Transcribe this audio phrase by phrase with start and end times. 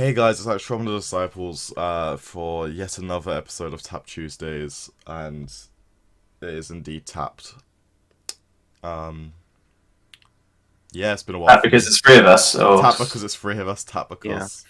[0.00, 4.90] Hey guys, it's like from the Disciples uh, for yet another episode of Tap Tuesdays,
[5.06, 5.52] and
[6.40, 7.52] it is indeed tapped.
[8.82, 9.34] Um,
[10.90, 11.54] yeah, it's been a while.
[11.54, 12.56] Tap because it's three of us.
[12.56, 12.80] Or...
[12.80, 13.84] Tap because it's three of us.
[13.84, 14.64] Tap because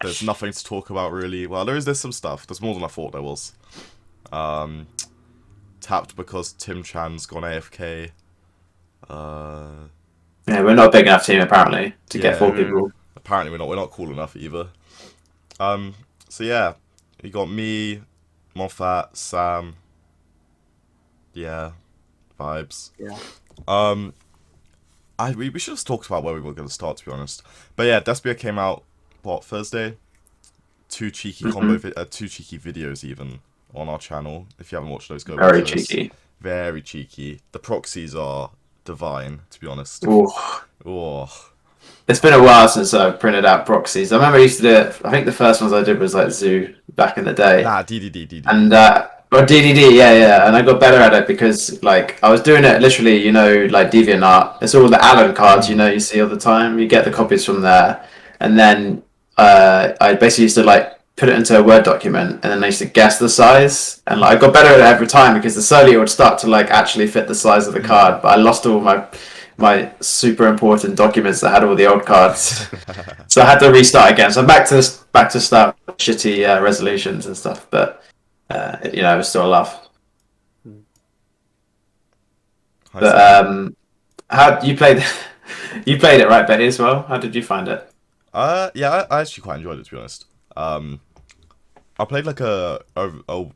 [0.00, 1.46] there's nothing to talk about really.
[1.46, 2.46] Well, there is there's some stuff.
[2.46, 3.52] There's more than I thought there was.
[4.32, 4.86] Um,
[5.82, 8.12] tapped because Tim Chan's gone AFK.
[9.06, 9.68] Uh,
[10.48, 12.22] Yeah, we're not a big enough team apparently to Yeah.
[12.22, 12.90] get four people.
[13.16, 14.68] Apparently we're not we're not cool enough either.
[15.60, 15.94] Um,
[16.28, 16.74] so yeah,
[17.22, 18.02] you got me,
[18.54, 19.76] Moffat, Sam.
[21.32, 21.72] Yeah,
[22.38, 22.90] vibes.
[22.98, 23.16] Yeah.
[23.66, 24.14] Um,
[25.18, 27.10] I we, we should have talked about where we were going to start to be
[27.12, 27.42] honest.
[27.76, 28.84] But yeah, Despia came out
[29.22, 29.96] what Thursday.
[30.88, 33.40] Two cheeky combo, vi- uh, two cheeky videos even
[33.74, 34.46] on our channel.
[34.60, 35.88] If you haven't watched those, go Very watch those.
[35.88, 36.12] cheeky.
[36.40, 37.40] Very cheeky.
[37.52, 38.50] The proxies are
[38.84, 40.04] divine, to be honest.
[40.06, 40.30] Ooh.
[40.86, 41.50] Oh,
[42.06, 44.12] It's been a while since I've printed out proxies.
[44.12, 45.00] I remember I used to do it.
[45.04, 47.62] I think the first ones I did was like Zoo back in the day.
[47.62, 48.42] nah, DDD, DDD.
[48.46, 52.30] and uh or DDD, yeah, yeah, and I got better at it because like I
[52.30, 54.62] was doing it literally, you know, like DeviantArt.
[54.62, 56.78] It's all the Allen cards, you know, you see all the time.
[56.78, 58.06] You get the copies from there,
[58.38, 59.02] and then
[59.36, 62.66] uh, I basically used to like put it into a Word document, and then I
[62.66, 65.56] used to guess the size, and like I got better at it every time because
[65.56, 68.22] the slowly it would start to like actually fit the size of the card.
[68.22, 69.04] But I lost all my
[69.56, 72.68] my super important documents that had all the old cards,
[73.28, 74.30] so I had to restart again.
[74.32, 78.02] So I'm back to this, back to start shitty uh, resolutions and stuff, but
[78.50, 79.88] uh, you know, it was still a laugh.
[82.92, 83.76] Hi, But um,
[84.30, 85.04] how you played?
[85.86, 87.02] you played it right, Betty, as well.
[87.02, 87.90] How did you find it?
[88.32, 90.26] Uh, yeah, I, I actually quite enjoyed it to be honest.
[90.56, 91.00] Um,
[91.98, 93.46] I played like a, a, a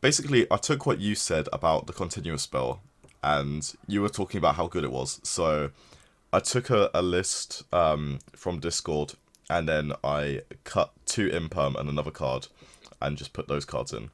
[0.00, 2.82] basically I took what you said about the continuous spell,
[3.24, 5.18] and you were talking about how good it was.
[5.24, 5.70] So
[6.32, 9.14] I took a, a list um from Discord,
[9.48, 12.48] and then I cut two imperm and another card,
[13.00, 14.10] and just put those cards in,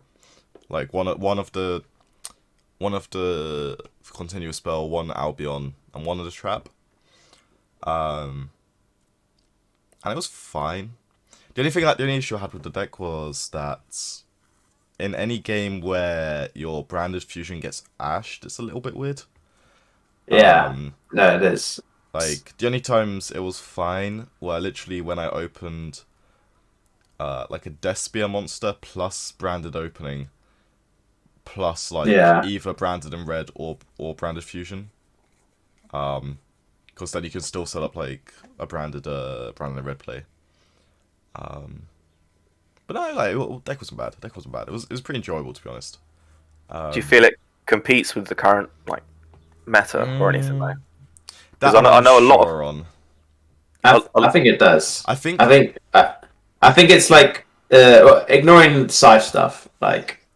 [0.68, 1.82] like one of one of the
[2.78, 3.76] one of the
[4.14, 6.68] continuous spell, one Albion, and one of the trap.
[7.82, 8.50] Um,
[10.02, 10.92] and it was fine.
[11.54, 14.22] The only thing, the only issue I had with the deck was that
[15.00, 19.22] in any game where your branded fusion gets ashed, it's a little bit weird.
[20.26, 21.80] Yeah, Um, no, it is.
[22.12, 26.02] like the only times it was fine were literally when I opened
[27.18, 30.30] uh like a Despia monster plus branded opening
[31.44, 32.42] plus like Yeah.
[32.42, 34.90] either branded in red or or branded fusion.
[35.92, 36.38] Um
[36.86, 40.24] because then you can still set up like a branded uh branded red play.
[41.34, 41.86] Um
[42.92, 44.16] but no, like well, deck wasn't bad.
[44.20, 44.66] Deck wasn't bad.
[44.68, 45.98] It was it was pretty enjoyable to be honest.
[46.70, 47.34] Um, Do you feel it
[47.66, 49.02] competes with the current like
[49.66, 50.60] meta or anything Mm.
[50.60, 50.76] like?
[51.60, 52.86] that 'cause I know- I know a lot of- on.
[53.84, 55.04] I, I'll- I'll- think it does.
[55.06, 56.14] I think I think I,
[56.62, 60.26] I think it's like uh, ignoring side stuff, like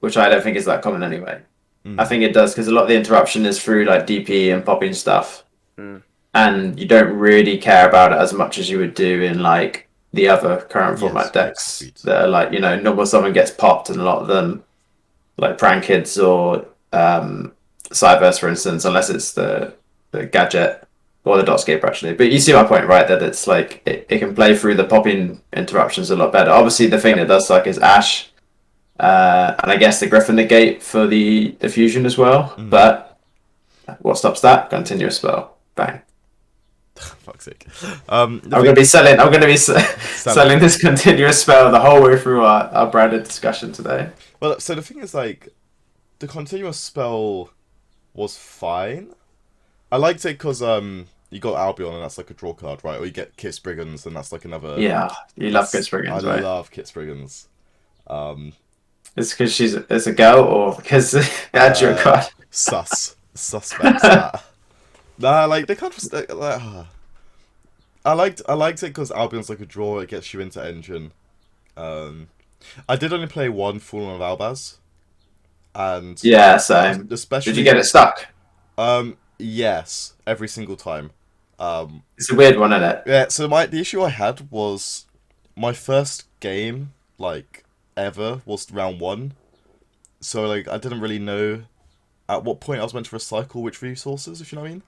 [0.00, 1.40] which I don't think is that common anyway.
[1.86, 2.00] Mm.
[2.00, 4.64] I think it does because a lot of the interruption is through like DP and
[4.64, 5.44] popping stuff,
[5.78, 6.02] Mm.
[6.34, 9.88] and you don't really care about it as much as you would do in like
[10.12, 11.94] the other current format sweet, decks sweet.
[12.04, 14.64] that are like you know normal someone gets popped, and a lot of them
[15.36, 17.52] like prank kids or um,
[17.90, 19.74] Cyberse, for instance, unless it's the
[20.12, 20.86] the gadget
[21.24, 22.14] or the Dotscaper actually.
[22.14, 23.06] But you see my point, right?
[23.06, 26.50] That it's like it, it can play through the popping interruptions a lot better.
[26.50, 28.30] Obviously, the thing that does suck is Ash,
[28.98, 32.54] uh, and I guess the Griffin negate for the the fusion as well.
[32.58, 32.70] Mhm.
[32.70, 33.18] But
[34.00, 34.70] what stops that?
[34.70, 36.00] Continuous spell, bang.
[37.24, 37.66] fuck's sake.
[38.08, 39.18] Um, I'm thing- gonna be selling.
[39.18, 39.66] I'm gonna be s-
[40.22, 44.10] selling this continuous spell the whole way through our, our branded discussion today.
[44.40, 45.48] Well, so the thing is, like,
[46.18, 47.50] the continuous spell
[48.14, 49.14] was fine.
[49.92, 53.00] I liked it because um, you got Albion and that's like a draw card, right?
[53.00, 54.78] Or you get Kit Springans and that's like another.
[54.80, 56.42] Yeah, you love Kit I Springans, right?
[56.42, 57.46] love Kit Springans.
[58.06, 58.52] Um,
[59.16, 61.14] It's because she's it's a girl, or because
[61.54, 62.24] add your Uh, card.
[62.50, 64.44] sus suspects that.
[65.20, 65.92] Nah, like they can't.
[65.92, 66.88] just- Like, ah.
[68.04, 69.98] I liked I liked it because Albion's like a draw.
[70.00, 71.12] It gets you into engine.
[71.76, 72.28] Um,
[72.88, 74.76] I did only play one Fallen of Albaz,
[75.74, 77.08] and Yeah, same.
[77.10, 78.28] especially Did you get it stuck?
[78.78, 81.10] Um, yes, every single time.
[81.58, 83.02] Um, It's a weird one, isn't it?
[83.06, 83.28] yeah.
[83.28, 85.04] So my the issue I had was
[85.54, 87.64] my first game, like
[87.98, 89.34] ever, was round one.
[90.20, 91.64] So like I didn't really know
[92.30, 94.72] at what point I was meant to recycle which resources, if you know what I
[94.72, 94.82] mean.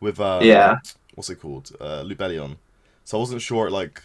[0.00, 0.76] With um, Yeah.
[1.14, 1.70] what's it called?
[1.80, 2.56] Uh, Lubellion.
[3.04, 4.02] So I wasn't sure like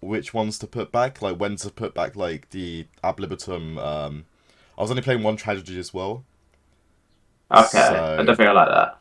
[0.00, 3.78] which ones to put back, like when to put back like the Ad Libitum.
[3.78, 4.24] Um,
[4.78, 6.24] I was only playing one tragedy as well.
[7.50, 8.98] Okay, So- I don't think I like that.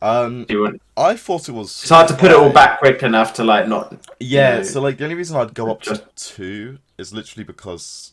[0.00, 1.68] Um, You I thought it was.
[1.82, 3.94] It's hard to put it all back quick enough to like not.
[4.18, 8.12] Yeah, know, so like the only reason I'd go up to two is literally because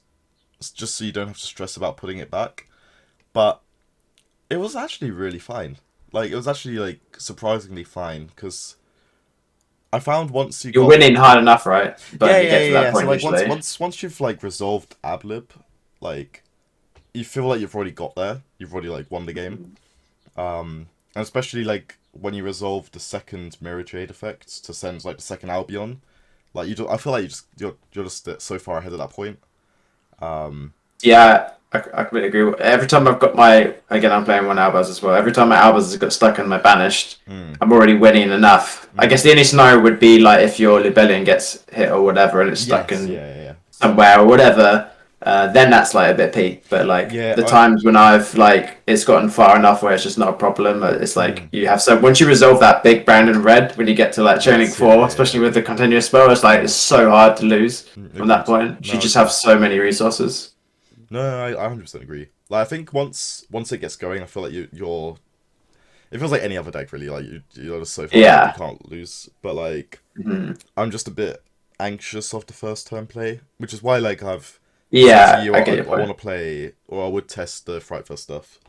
[0.60, 2.68] it's just so you don't have to stress about putting it back.
[3.34, 3.62] But
[4.52, 5.78] it was actually really fine.
[6.11, 8.75] Like it was actually like surprisingly fine because
[9.91, 11.97] I found once you You're got winning hard enough, right?
[12.17, 12.91] But yeah, you yeah, get to yeah, that yeah.
[12.91, 15.50] point So like once once once you've like resolved Ablib,
[16.01, 16.44] like
[17.13, 18.41] you feel like you've already got there.
[18.57, 19.75] You've already like won the game.
[20.38, 25.23] Um, and especially like when you resolve the second Mirrorjade effect to send like the
[25.23, 26.01] second Albion,
[26.53, 28.94] like you, do, I feel like you just you're you're just uh, so far ahead
[28.94, 29.39] at that point.
[30.21, 32.54] Um, Yeah, I, I completely agree.
[32.60, 35.13] Every time I've got my again, I'm playing one Albaz as well.
[35.16, 38.89] Every time my Albaz has got stuck in my banished, mm, I'm already winning enough.
[38.98, 42.42] I guess the only scenario would be like if your Lubellion gets hit or whatever,
[42.42, 44.89] and it's stuck yes, in yeah, yeah, somewhere or whatever.
[45.21, 46.63] Uh, then that's like a bit peak.
[46.69, 50.01] But like Yeah, the I- times when I've like it's gotten far enough where it's
[50.04, 50.81] just not a problem.
[50.81, 51.48] uh, It's like Mm.
[51.51, 54.39] you have so once you resolve that big Branded red when you get to like
[54.39, 57.86] Chaining four, yeah, especially with the continuous spell, it's like it's so hard to lose
[57.98, 58.69] Mm, from that point.
[58.88, 60.51] No, you just have so many resources.
[61.09, 62.27] No, I, I 100% agree.
[62.50, 65.17] Like I think once once it gets going, I feel like you you're.
[66.11, 67.09] It feels like any other deck really.
[67.09, 68.47] Like you you're just so far Yeah.
[68.51, 69.29] you can't lose.
[69.41, 70.59] But like Mhm.
[70.77, 71.41] I'm just a bit
[71.79, 74.59] anxious of the first turn play, which is why like I've
[74.91, 78.59] Yeah, you, I I, I want to play or I would test the Frightfur stuff.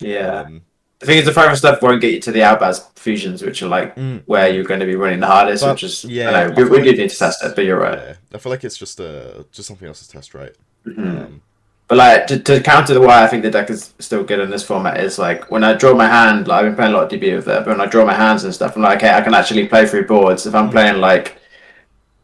[0.00, 0.40] Yeah.
[0.42, 0.62] Um,
[0.98, 3.68] The thing is, the fire stuff won't get you to the Albaz fusions, which are
[3.68, 4.22] like Mm.
[4.26, 5.62] where you're going to be running the hardest.
[5.64, 7.42] But, which is, yeah, yeah, I I know, we, we like do need to test
[7.44, 7.98] it, but you're right.
[7.98, 10.54] yeah, I feel like it's just uh just something else to test, right?
[10.84, 10.98] Mhm.
[11.24, 11.42] Um,
[11.90, 14.48] But like to, to counter the why I think the deck is still good in
[14.48, 17.12] this format is like when I draw my hand, like I've been playing a lot
[17.12, 19.12] of DB with it, but when I draw my hands and stuff, I'm like, okay,
[19.12, 20.46] I can actually play through boards.
[20.46, 20.70] If I'm Mm.
[20.70, 21.36] playing like,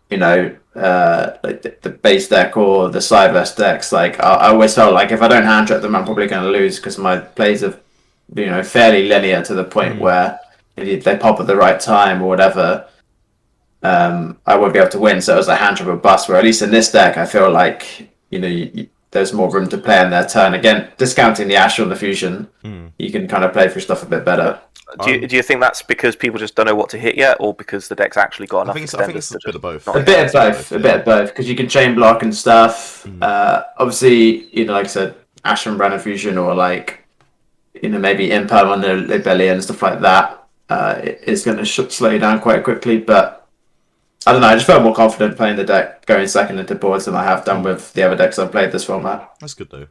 [0.09, 4.49] you know, uh, like the, the base deck or the Cyberse decks, like I, I
[4.51, 6.97] always felt like if I don't hand trap them, I'm probably going to lose because
[6.97, 7.77] my plays are,
[8.37, 9.99] you know, fairly linear to the point Mm.
[9.99, 10.39] where
[10.77, 12.87] if they pop at the right time or whatever.
[13.83, 16.29] Um, I won't be able to win, so it was a hand trap or bust.
[16.29, 19.51] Where at least in this deck, I feel like you know you, you, there's more
[19.51, 20.53] room to play in their turn.
[20.55, 22.91] Again, discounting the Astral Diffusion, Mm.
[22.99, 24.59] you can kind of play for stuff a bit better.
[25.03, 27.17] Do you, Um, do you think that's because people just don't know what to hit
[27.17, 29.39] yet, or because the deck's actually got I enough think it's I think it's a
[29.45, 29.89] bit of both.
[29.89, 33.05] A bit of both, a bit of both, because you can chain block and stuff.
[33.05, 33.23] Mhm.
[33.23, 35.15] Uh, obviously, you know, like I said,
[35.45, 37.05] Astral and Branded Fusion, or like,
[37.83, 40.43] you know, maybe Imperm on the Lubellion and stuff like that.
[40.69, 43.46] Uh, it- it's going to sh- slow you down quite quickly, but
[44.27, 44.49] I don't know.
[44.49, 47.45] I just felt more confident playing the deck going second into boards than I have
[47.45, 49.31] done with the other decks I've played this format.
[49.41, 49.87] That's good though.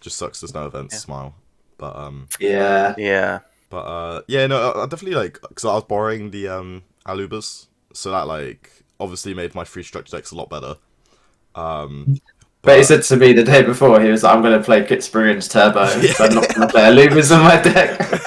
[0.00, 0.94] Just sucks there's no events.
[0.94, 0.98] Yeah.
[1.00, 1.34] Smile,
[1.76, 2.94] but um, Yeah.
[2.96, 3.40] Yeah.
[3.68, 7.66] but uh, yeah, no, I, I definitely like because I was borrowing the um Alubers,
[7.92, 8.70] so that like
[9.00, 10.76] obviously made my free structure decks a lot better.
[11.54, 12.20] Um,
[12.62, 14.84] But he said to me the day before, he was like, I'm going to play
[14.84, 17.98] Kit Springans Turbo, so I'm not going to play Alubers in my deck.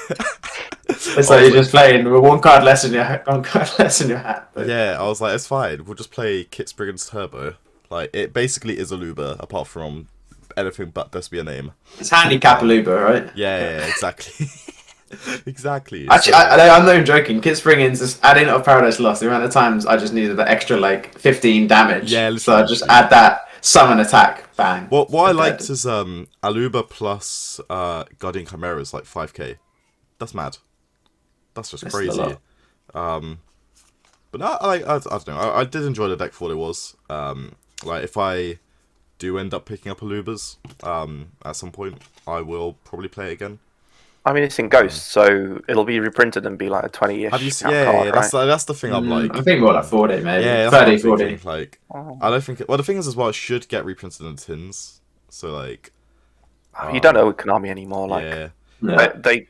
[1.17, 4.09] it's like you're just playing with one card less in your one card less in
[4.09, 4.49] your hat.
[4.53, 5.85] But Yeah, I was like, it's fine.
[5.85, 7.55] We'll just play Kit Springans Turbo.
[7.89, 10.07] Like, it basically is a Luba, apart from
[10.57, 11.71] anything but there's be a name.
[11.99, 13.31] It's handicap Luba, right?
[13.35, 14.47] Yeah, yeah, exactly.
[15.45, 16.07] exactly.
[16.09, 17.41] Actually, So- I, I, I'm not even joking.
[17.41, 19.21] Kit Springans just adding of Paradise Lost.
[19.21, 22.11] The amount of times I just needed the extra like 15 damage.
[22.11, 24.85] Yeah, so I just add that summon attack, bang.
[24.87, 29.57] what what I liked is um Aluber plus uh Guardian Chimera is like 5k.
[30.17, 30.57] That's mad.
[31.53, 32.37] That's just That's crazy.
[32.93, 33.39] Um,
[34.31, 35.37] but no, I, I I don't know.
[35.37, 36.95] I, I did enjoy the deck for what it was.
[37.09, 38.59] Um, like if I
[39.19, 43.33] do end up picking up Alubers um at some point, I will probably play it
[43.33, 43.59] again.
[44.23, 47.31] I mean, it's in Ghost, so it'll be reprinted and be like a 20 ish.
[47.31, 47.69] Have you seen?
[47.69, 48.91] Yeah, yeah, yeah, that's that's the thing.
[48.93, 50.43] I'm Mm, like, I think more like 40, maybe.
[50.43, 51.23] yeah, that's what 30, 40.
[51.25, 51.79] thinking, Like,
[52.19, 52.61] I don't think.
[52.61, 55.01] It, well, the thing is, as well, it should get reprinted in tins.
[55.29, 55.91] So like,
[56.93, 58.07] You don't know Konami anymore.
[58.07, 58.49] Like, yeah,
[58.81, 58.97] Yeah.
[58.97, 59.47] they, they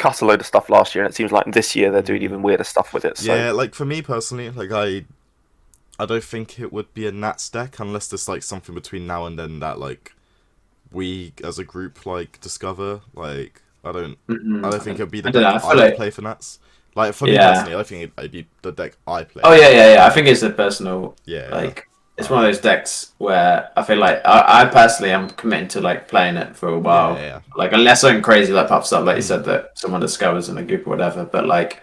[0.00, 2.22] cut a load of stuff last year, and it seems like this year they're doing
[2.22, 3.18] even weirder stuff with it.
[3.18, 3.52] So, yeah.
[3.52, 5.04] Like for me personally, like I,
[5.98, 9.26] I don't think it would be a Nats deck unless there's like something between now
[9.26, 10.14] and then that like
[10.90, 13.02] we as a group like discover.
[13.14, 14.64] Like I don't, Mhm.
[14.66, 16.10] I don't think it'd be the I don't deck know, I I, would like- play
[16.10, 16.58] for Nats.
[16.96, 17.52] Like for me Yeah.
[17.52, 19.42] personally, I think it'd, it'd be the deck I play.
[19.44, 20.06] Oh, yeah, yeah, yeah.
[20.06, 21.88] I think it's a personal yeah, like
[22.20, 25.80] it's one of those decks where I feel like I, I personally am committing to
[25.80, 27.14] like playing it for a while.
[27.14, 27.40] yeah, yeah.
[27.56, 29.26] Like unless something crazy like pops up, like you mm.
[29.26, 31.24] said that someone discovers in a group or whatever.
[31.24, 31.80] But like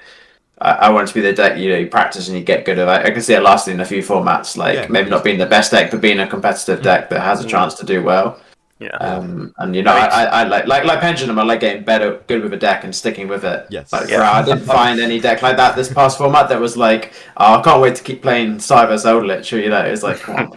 [0.59, 2.65] I, I want it to be the deck you know you practice and you get
[2.65, 2.87] good at.
[2.87, 4.55] I can see it lasting in a few formats.
[4.55, 4.87] Like Yeah.
[4.89, 6.83] maybe not being the best deck, but being a competitive mm.
[6.83, 7.49] deck that has a mm.
[7.49, 8.39] chance to do well.
[8.79, 8.89] Yeah.
[8.97, 11.39] Um, and you know, I, I, I like like like Pendulum.
[11.39, 13.65] I like getting better, good with a deck and sticking with it.
[13.71, 13.91] Yes.
[13.91, 14.17] Like, Yeah.
[14.17, 17.55] bro, I didn't find any deck like that this past format that was like, oh,
[17.59, 19.51] I can't wait to keep playing Cyber Eldritch.
[19.51, 20.53] Or, you know, it's like, come.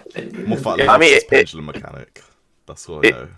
[0.46, 0.78] More fun.
[0.78, 2.22] Yeah, I mean, it's it- it- pendulum mechanic.
[2.66, 3.28] That's what I it- know.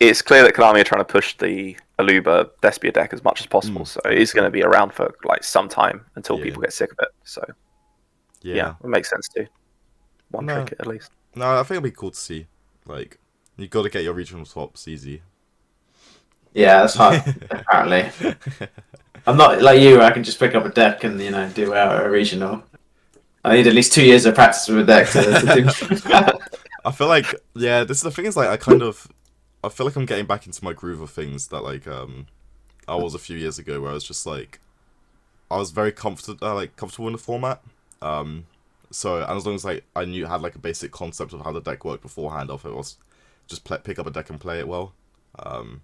[0.00, 3.46] it's clear that Konami are trying to push the Aluber Despia deck as much as
[3.46, 3.80] possible.
[3.80, 3.88] Mm.
[3.88, 6.44] So it is going to be around for like some time until Yeah.
[6.44, 7.08] people get sick of it.
[7.24, 7.42] So
[8.42, 8.54] Yeah.
[8.56, 9.46] yeah, it makes sense to
[10.32, 10.56] one No.
[10.56, 11.12] trinket at least.
[11.34, 12.46] No, I think it'd be cool to see.
[12.84, 13.18] Like,
[13.56, 15.22] you got to get your regional swaps easy.
[16.52, 17.22] Yeah, that's hard.
[17.50, 18.10] apparently,
[19.26, 20.00] I'm not like you.
[20.00, 22.62] I can just pick up a deck and you know do our regional.
[23.44, 26.38] I need at least two years of practice with a deck to, to do.
[26.84, 29.06] I feel like yeah, this is the thing is like I kind of
[29.62, 32.26] I feel like I'm getting back into my groove of things that like um
[32.88, 34.60] I was a few years ago where I was just like
[35.50, 37.62] I was very comfortable uh, like comfortable in the format.
[38.02, 38.46] Um
[38.90, 41.52] so and as long as like I knew had like a basic concept of how
[41.52, 42.96] the deck worked beforehand it was
[43.46, 44.92] just play, pick up a deck and play it well.
[45.38, 45.82] Um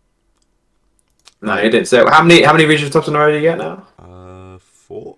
[1.40, 1.88] no, you didn't.
[1.88, 3.86] So how many how many regional tops in a row do you get now?
[3.98, 5.16] uh four?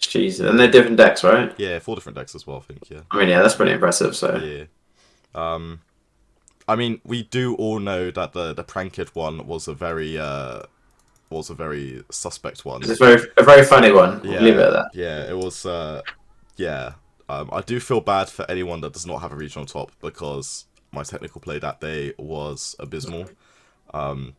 [0.00, 1.52] Jeez, and they're different decks, right?
[1.58, 3.00] Yeah, four different decks as well, I think, yeah.
[3.10, 4.14] I mean, yeah, that's pretty impressive.
[4.14, 4.64] So Yeah.
[5.34, 5.80] Um,
[6.68, 10.62] I mean, we do all know that the the Pranked one was a very uh
[11.30, 12.82] was a very suspect one.
[12.82, 14.20] it's a very a very funny one.
[14.24, 14.90] Yeah, Leave it at that.
[14.94, 15.66] yeah, it was.
[15.66, 16.00] Uh,
[16.56, 16.92] yeah,
[17.28, 20.66] um, I do feel bad for anyone that does not have a regional top because
[20.92, 23.28] my technical play that day was abysmal.
[23.92, 24.34] Um,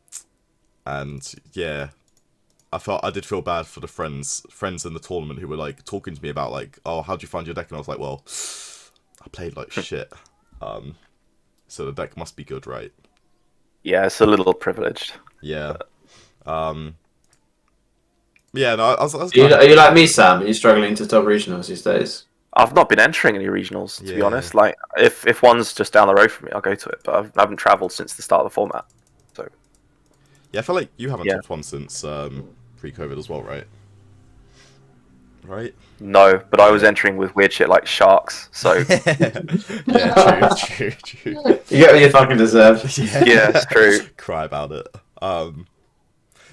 [0.85, 1.89] and yeah,
[2.71, 5.55] I felt I did feel bad for the friends friends in the tournament who were
[5.57, 7.69] like talking to me about like, oh, how'd you find your deck?
[7.69, 8.23] And I was like, well,
[9.25, 10.11] I played like shit.
[10.61, 10.95] Um,
[11.67, 12.91] so the deck must be good, right?
[13.83, 15.13] Yeah, it's a little privileged.
[15.41, 15.77] Yeah.
[16.45, 16.95] Um.
[18.53, 19.13] Yeah, no, I was.
[19.13, 20.41] I was Are you, are you like me, Sam?
[20.41, 22.26] Are you struggling to top regionals these days?
[22.57, 24.55] I've not been entering any regionals to be honest.
[24.55, 27.01] Like if if one's just down the road from me, I'll go to it.
[27.03, 28.85] But I've, I haven't travelled since the start of the format.
[29.35, 29.47] So
[30.51, 31.35] yeah, I feel like you haven't Yeah.
[31.35, 33.65] topped one since um, pre-COVID as well, right?
[35.43, 35.73] Right?
[35.99, 38.49] No, but I was entering with weird shit like sharks.
[38.51, 41.33] So yeah, true, true, true.
[41.69, 42.83] You get what you fucking deserve.
[42.97, 43.99] yeah, it's true.
[44.17, 44.87] Cry about it.
[45.21, 45.65] Um,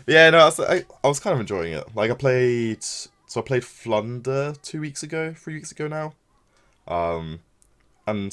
[0.06, 1.84] yeah, no, I was, I, I was kind of enjoying it.
[1.94, 2.84] Like, I played,
[3.34, 6.14] so I played Flunder two weeks ago, three weeks ago now.
[6.86, 7.40] Um,
[8.06, 8.32] and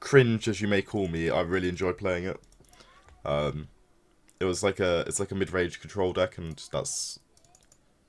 [0.00, 2.40] cringe as you may call me, I really enjoyed playing it.
[3.24, 3.68] Um,
[4.40, 7.20] it was like a, it's like a mid-range control deck, and that's,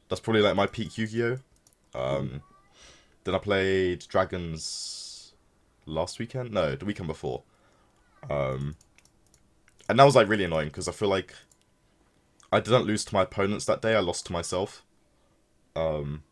[0.10, 1.38] that's probably like my peak Yu-Gi-Oh.
[1.94, 2.42] Um,
[3.24, 5.36] then I played Dragons
[5.86, 6.50] last weekend.
[6.50, 7.44] No, the weekend before.
[8.32, 8.78] Um,
[9.88, 11.36] and that was like really annoying because I feel like
[12.52, 13.94] I didn't lose to my opponents that day.
[13.94, 14.82] I lost to myself.
[15.76, 16.24] Um,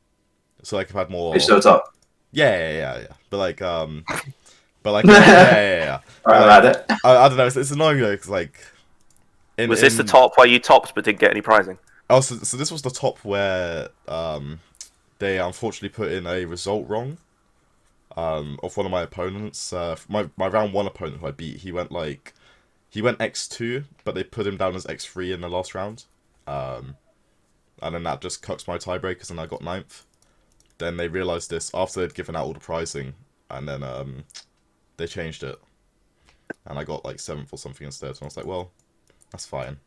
[0.61, 1.33] so like if I've had more.
[1.33, 1.95] You're still top.
[2.31, 3.13] Yeah, yeah, yeah, yeah.
[3.29, 4.05] But like, um,
[4.81, 5.85] but like, yeah, yeah, yeah.
[5.85, 5.99] yeah.
[6.25, 6.91] Right about.
[7.03, 7.47] I, I don't know.
[7.47, 8.59] It's, it's annoying though because like.
[9.57, 11.77] In, Was this the top where you topped but didn't get any prizing?
[12.09, 14.59] Oh, so, so this was the top where um,
[15.19, 17.17] they unfortunately put in a result wrong
[18.17, 19.73] um, of one of my opponents.
[19.73, 22.33] Uh, my my round one opponent who I beat, he went like
[22.89, 25.73] he went X two, but they put him down as X three in the last
[25.75, 26.05] round,
[26.47, 26.95] um,
[27.81, 30.05] and then that just cucks my tiebreakers, and I got ninth.
[30.77, 33.13] Then they realized this after they'd given out all the pricing,
[33.49, 34.23] and then um,
[34.97, 35.59] they changed it,
[36.65, 38.09] and I got like seventh or something instead.
[38.11, 38.71] And I was like, well,
[39.31, 39.77] that's fine.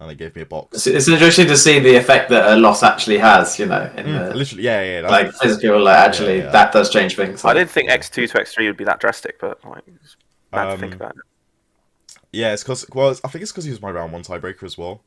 [0.00, 0.76] And they gave me a box.
[0.76, 3.58] It's, it's interesting to see the effect that a loss actually has.
[3.58, 5.00] You know, in Mm, the, literally, yeah, yeah.
[5.02, 5.82] That's, like physical.
[5.82, 6.50] Like actually, Yeah, yeah.
[6.50, 7.44] that does change things.
[7.44, 10.16] I didn't think X two to X three would be that drastic, but like, it's
[10.50, 12.16] bad to think Um, about it.
[12.32, 14.76] yeah, it's because well, I think it's because he was my round one tiebreaker as
[14.76, 15.02] well.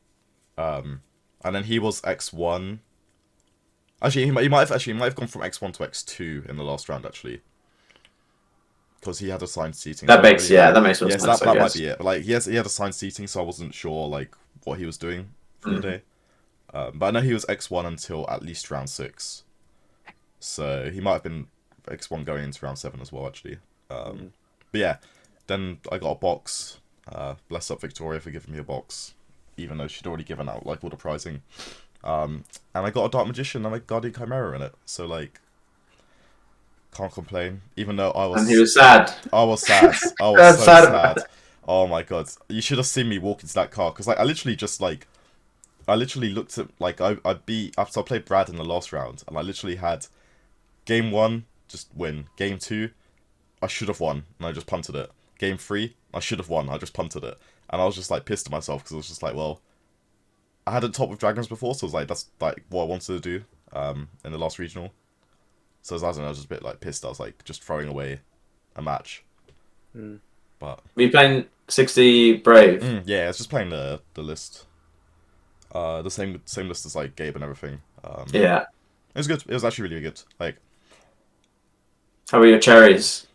[0.56, 1.02] Um,
[1.44, 2.80] and then he was X one.
[4.00, 5.84] Actually, he might, he might have actually he might have gone from X one to
[5.84, 7.40] X two in the last round actually.
[9.00, 10.08] Because he had assigned seating.
[10.08, 11.40] That makes yeah, that makes more Yes, sense.
[11.40, 11.98] that, that might be it.
[11.98, 14.86] But like he has he had assigned seating, so I wasn't sure like what he
[14.86, 15.30] was doing
[15.60, 15.74] for Mhm.
[15.76, 16.02] the day.
[16.74, 19.44] Um, but I know he was X one until at least round six.
[20.40, 21.46] So he might have been
[21.88, 23.58] X one going into round seven as well, actually.
[23.90, 24.32] Um,
[24.70, 24.96] But yeah,
[25.46, 26.78] then I got a box.
[27.10, 29.14] Uh, bless up Victoria for giving me a box,
[29.58, 31.42] even though she'd already given out like all the prizing.
[32.04, 35.40] Um, and I got a Dark Magician and a Guardian Chimera in it, so like,
[36.94, 37.62] can't complain.
[37.76, 39.12] Even though I was, And he was sad.
[39.32, 39.94] I was sad.
[40.20, 41.26] I was so sad sad.
[41.66, 42.28] Oh my god!
[42.48, 45.06] You should have seen me walk into that car because like I literally just like,
[45.86, 48.92] I literally looked at like I I beat after I played Brad in the last
[48.92, 50.06] round and I literally had,
[50.86, 52.26] game one just win.
[52.36, 52.90] Game two,
[53.60, 55.10] I should have won and I just punted it.
[55.38, 56.70] Game three, I should have won.
[56.70, 57.38] I just punted it
[57.70, 59.60] and I was just like pissed at myself because I was just like, well,
[60.66, 63.06] I hadn't top with dragons before, so I was like, that's like what I wanted
[63.06, 64.92] to do um in the last regional.
[65.82, 67.04] So as I was, I was just a bit like pissed.
[67.04, 68.20] I was like just throwing away
[68.76, 69.24] a match.
[69.96, 70.18] Mm.
[70.58, 72.82] But Were you playing sixty brave?
[72.82, 74.66] Mm, yeah, it's just playing the the list.
[75.72, 77.80] Uh, the same same list as like Gabe and everything.
[78.02, 78.62] Um, Yeah.
[78.62, 79.42] it was good.
[79.46, 80.20] It was actually really good.
[80.40, 80.56] Like,
[82.30, 83.26] How were your cherries?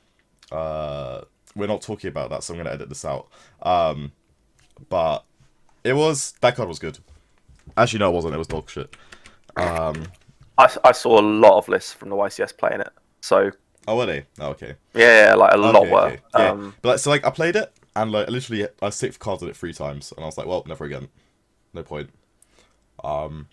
[0.52, 1.22] uh,
[1.56, 3.28] we're not talking about that, so I'm gonna edit this out.
[3.62, 4.12] Um,
[4.90, 5.24] but
[5.84, 7.00] it was that card was good.
[7.78, 8.36] Actually, no, it wasn't.
[8.36, 8.96] It was dog shit.
[9.56, 10.06] Um,
[10.58, 12.90] I, I saw a lot of lists from the YCS playing it.
[13.22, 13.52] So
[13.88, 14.26] oh, were they?
[14.40, 14.76] Oh, okay.
[14.94, 16.00] yeah, like a lot Okay, were.
[16.00, 16.20] okay.
[16.38, 16.52] Yeah.
[16.52, 18.90] Um, But like, so like I played it and like literally I
[19.20, 21.10] cards on it three times and I was like, well, never again.
[21.74, 22.10] No point.
[23.04, 23.48] Um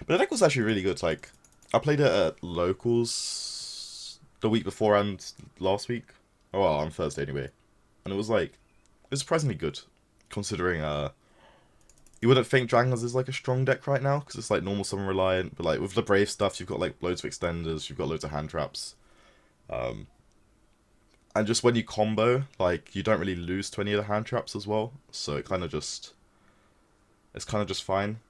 [0.00, 1.02] but the deck was actually really good.
[1.02, 1.30] Like
[1.72, 5.24] I played it at locals the week before and
[5.58, 6.04] last week.
[6.52, 7.48] Oh well, on Thursday anyway.
[8.04, 9.80] And it was like it was surprisingly good
[10.30, 11.10] considering uh
[12.20, 14.84] you wouldn't think Dragons is like a strong deck right now because it's like normal
[14.84, 17.98] summon reliant, but like with the brave stuff, you've got like loads of extenders, you've
[17.98, 18.94] got loads of hand traps.
[19.68, 20.06] Um,
[21.36, 24.24] and just when you combo, like you don't really lose to any of the hand
[24.24, 24.94] traps as well.
[25.10, 26.14] So it kind of just,
[27.34, 28.20] it's kind of just fine.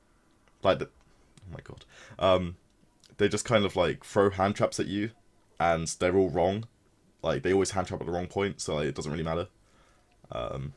[0.64, 1.84] Like the, oh my god,
[2.18, 2.56] um,
[3.18, 5.10] they just kind of like throw hand traps at you,
[5.60, 6.66] and they're all wrong.
[7.22, 9.46] Like they always hand trap at the wrong point, so like, it doesn't really matter.
[10.32, 10.72] Um,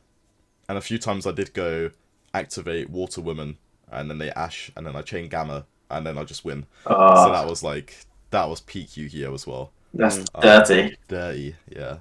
[0.68, 1.90] and a few times I did go
[2.34, 3.58] activate Water Woman,
[3.90, 6.66] and then they Ash, and then I chain Gamma, and then I just win.
[6.86, 9.72] Oh, So that was like that was peak Yu-Gi-Oh as well.
[9.94, 10.96] that's Um, dirty.
[11.08, 11.98] Dirty, yeah.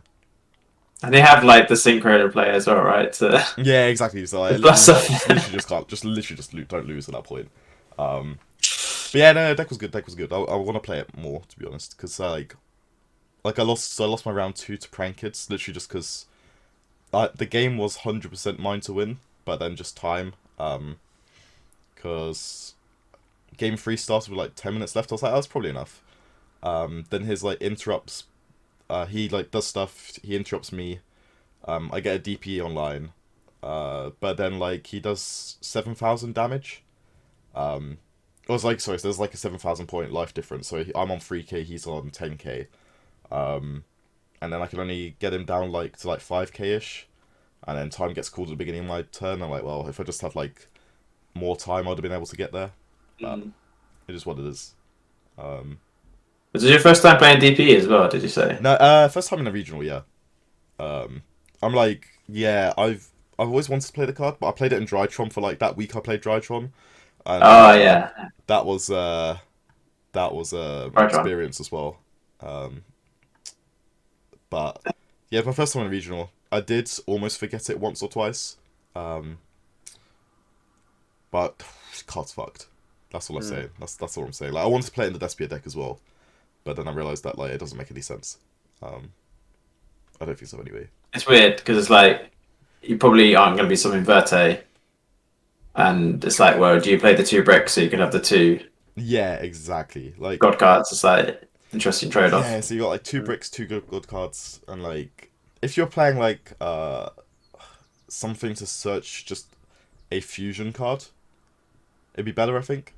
[1.04, 3.14] And they have like the synchro to play as well, right?
[3.14, 3.46] To...
[3.58, 4.26] Yeah, exactly.
[4.26, 7.50] So like, literally, just, literally just can't, just literally just don't lose at that point.
[8.00, 9.92] Um, but yeah, no, deck was good.
[9.92, 10.34] Deck was good.
[10.34, 12.56] I, I want to play it more, to be honest, because like,
[13.44, 16.26] like I lost, so I lost my round two to Prank Kids, literally just because,
[17.14, 20.98] uh, the game was hundred percent mine to win, but then just time, um,
[21.96, 22.76] because
[23.58, 25.12] game three started with like ten minutes left.
[25.12, 26.02] I was like, that's probably enough.
[26.64, 28.26] Um, then his like interrupts,
[28.90, 30.20] uh, he like does stuff.
[30.24, 31.00] He interrupts me.
[31.66, 33.12] Um, I get a DP online.
[33.64, 36.84] Uh, but then like he does seven thousand damage.
[37.56, 37.98] Um,
[38.48, 40.68] it was like sorry, so there's like a seven thousand point life difference.
[40.68, 42.68] So I'm on three k, he's on ten k.
[43.32, 43.84] Um,
[44.41, 47.08] and then I can only get him down like to like five k ish,
[47.67, 49.41] and then time gets called at the beginning of my turn.
[49.44, 50.67] I'm like, well, if I just had like
[51.36, 52.72] more time, I'd have been able to get there.
[53.22, 53.53] But Mm.
[54.08, 54.75] it is what it is.
[55.38, 55.80] Um,
[56.54, 58.10] Was it your first time playing DP as well?
[58.10, 58.60] Did you say?
[58.60, 60.02] no, uh, first time in a regional, yeah.
[60.80, 61.23] Um,
[61.63, 64.78] I'm like, yeah, I've I've always wanted to play the card, but I played it
[64.78, 65.95] in Drytron for like that week.
[65.95, 66.71] I played Drytron.
[67.26, 68.12] And, Oh uh, yeah,
[68.47, 69.39] that was uh,
[70.13, 71.00] that was a Drytron.
[71.00, 72.00] experience as well.
[72.41, 72.84] Um,
[74.50, 74.82] but
[75.30, 78.58] yeah, my first time in regional, I did almost forget it once or twice.
[78.96, 79.40] Um,
[81.32, 81.64] but
[82.08, 82.68] card's fucked.
[83.12, 83.70] That's all I say.
[83.80, 84.54] That's that's all I'm saying.
[84.54, 86.00] Like I wanted to play in the Despia deck as well,
[86.64, 88.38] but then I realized that like it doesn't make any sense.
[88.82, 89.12] Um,
[90.20, 90.88] I don't think so anyway.
[91.14, 92.32] it's weird because it's like
[92.82, 94.62] you probably aren't going to be something Verte,
[95.76, 98.20] and it's like, well, do you play the two bricks so you can have the
[98.20, 98.60] two
[98.96, 100.14] Yeah, exactly.
[100.18, 100.92] Like god cards?
[100.92, 101.42] It's like
[101.73, 102.45] interesting trade off.
[102.45, 105.88] Yeah, so you got like two bricks, two good good cards, and like if you're
[105.88, 107.10] playing like uh
[108.08, 109.47] something to search just
[110.12, 111.06] a fusion card,
[112.13, 112.93] it'd be better, I think.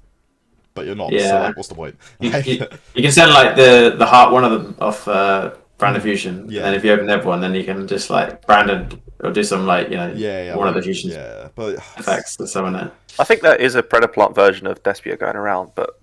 [0.75, 1.09] But you're not.
[1.09, 1.39] So Yeah.
[1.47, 1.97] like, what's the point?
[2.19, 6.03] You, you, you can send like the the heart one of them off uh, Branded
[6.03, 6.65] Fusion, Yeah.
[6.67, 9.43] and if you open the other one, then you can just like Branded or do
[9.43, 10.55] some like you know yeah, yeah.
[10.55, 12.93] one of the fusions Yeah, but effects to summon it.
[13.17, 15.99] I think there is a Predaplant version of Despia going around, but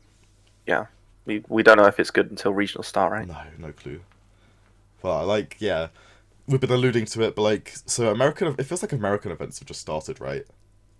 [0.67, 0.87] yeah,
[1.27, 3.27] we we don't know if it's good until regional start, right?
[3.27, 4.01] No, no clue.
[5.03, 5.89] But like, yeah,
[6.47, 9.69] we've been alluding to it, but like, so American, it feels like American events have
[9.69, 10.45] just started, right?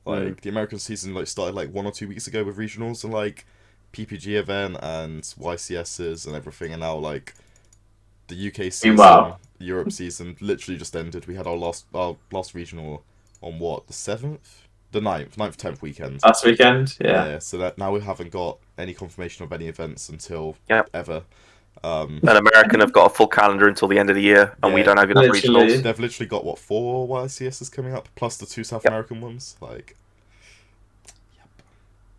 [0.05, 0.41] Like Mm.
[0.43, 3.45] the American season like started like one or two weeks ago with regionals and like
[3.93, 7.35] PPG event and YCSs and everything, and now like
[8.29, 11.27] the UK season, Meanwhile- Europe season literally just ended.
[11.27, 13.03] We had our last our last regional
[13.41, 14.66] on what the seventh,
[14.97, 16.21] the 9th, 9th, tenth weekend.
[16.25, 17.39] Last weekend, yeah.
[17.39, 20.91] so that now we haven't got any confirmation of any events until Yep.
[20.95, 21.23] ever.
[21.85, 24.73] Um, And American have got a full calendar until the end of the year, and
[24.73, 25.67] we don't have enough Literally.
[25.67, 25.83] regionals.
[25.83, 28.91] They've literally got what four YCSs coming up, plus the two South Yep.
[28.91, 29.57] American ones.
[29.61, 29.97] Like,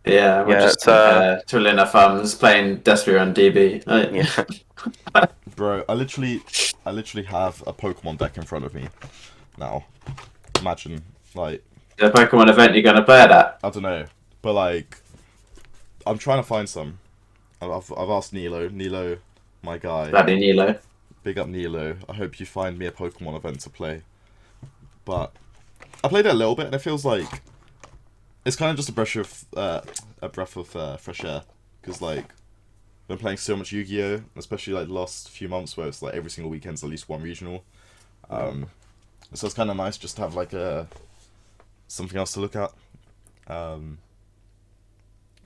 [0.04, 3.82] Yeah, we're Yeah, just it's, uh, uh, twiddling our thumbs, playing Despia on DB.
[3.86, 5.26] Like, Yeah.
[5.56, 6.40] bro, I literally,
[6.86, 8.88] I literally have a Pokemon deck in front of me
[9.58, 9.84] now.
[10.60, 11.02] Imagine,
[11.34, 11.62] like,
[11.98, 13.58] The Pokemon event you're going to play at that.
[13.62, 14.06] I don't know,
[14.40, 15.00] but like,
[16.06, 16.98] I'm trying to find some.
[17.60, 19.18] I've I've asked Nilo, Nilo,
[19.62, 20.10] my guy.
[20.10, 20.78] Bloody Nilo.
[21.24, 21.96] Big up Nilo.
[22.08, 24.02] I hope you find me a Pokemon event to play.
[25.04, 25.32] But
[26.04, 27.42] I played it a little bit, and it feels like
[28.44, 29.80] it's kind of just a breath of uh,
[30.22, 31.42] a breath of uh, fresh air.
[31.80, 35.88] Because like, I've been playing so much Yu-Gi-Oh, especially like the last few months, where
[35.88, 37.64] it's like every single weekend's at least one regional.
[38.30, 38.66] Um,
[39.34, 40.86] so it's kind of nice just to have like a
[41.88, 42.72] something else to look at.
[43.48, 43.98] Um,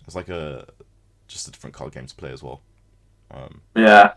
[0.07, 0.67] it's like a
[1.29, 2.61] just a different card game to play as well.
[3.31, 4.13] Um, Yeah.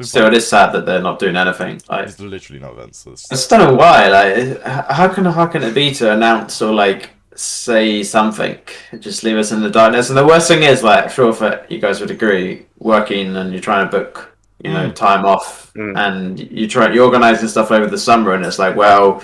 [0.00, 1.78] Still, it is sad that they're not doing anything.
[1.90, 3.00] Like, There's literally no events.
[3.00, 4.08] So I it's, just don't know why.
[4.08, 8.56] Like, how can how can it be to announce or like say something?
[8.98, 10.08] Just leave us in the darkness.
[10.08, 13.52] And the worst thing is, like, I'm sure that you guys would agree, working and
[13.52, 14.94] you're trying to book, you know, Mm.
[14.94, 15.98] time off, Mm.
[15.98, 19.22] and you try you're organizing stuff over the summer, and it's like, well,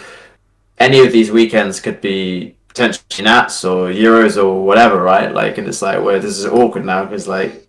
[0.78, 5.32] any of these weekends could be potentially Nats or Euros or whatever, right?
[5.32, 7.62] Like, and it's like, well, this is awkward now because like.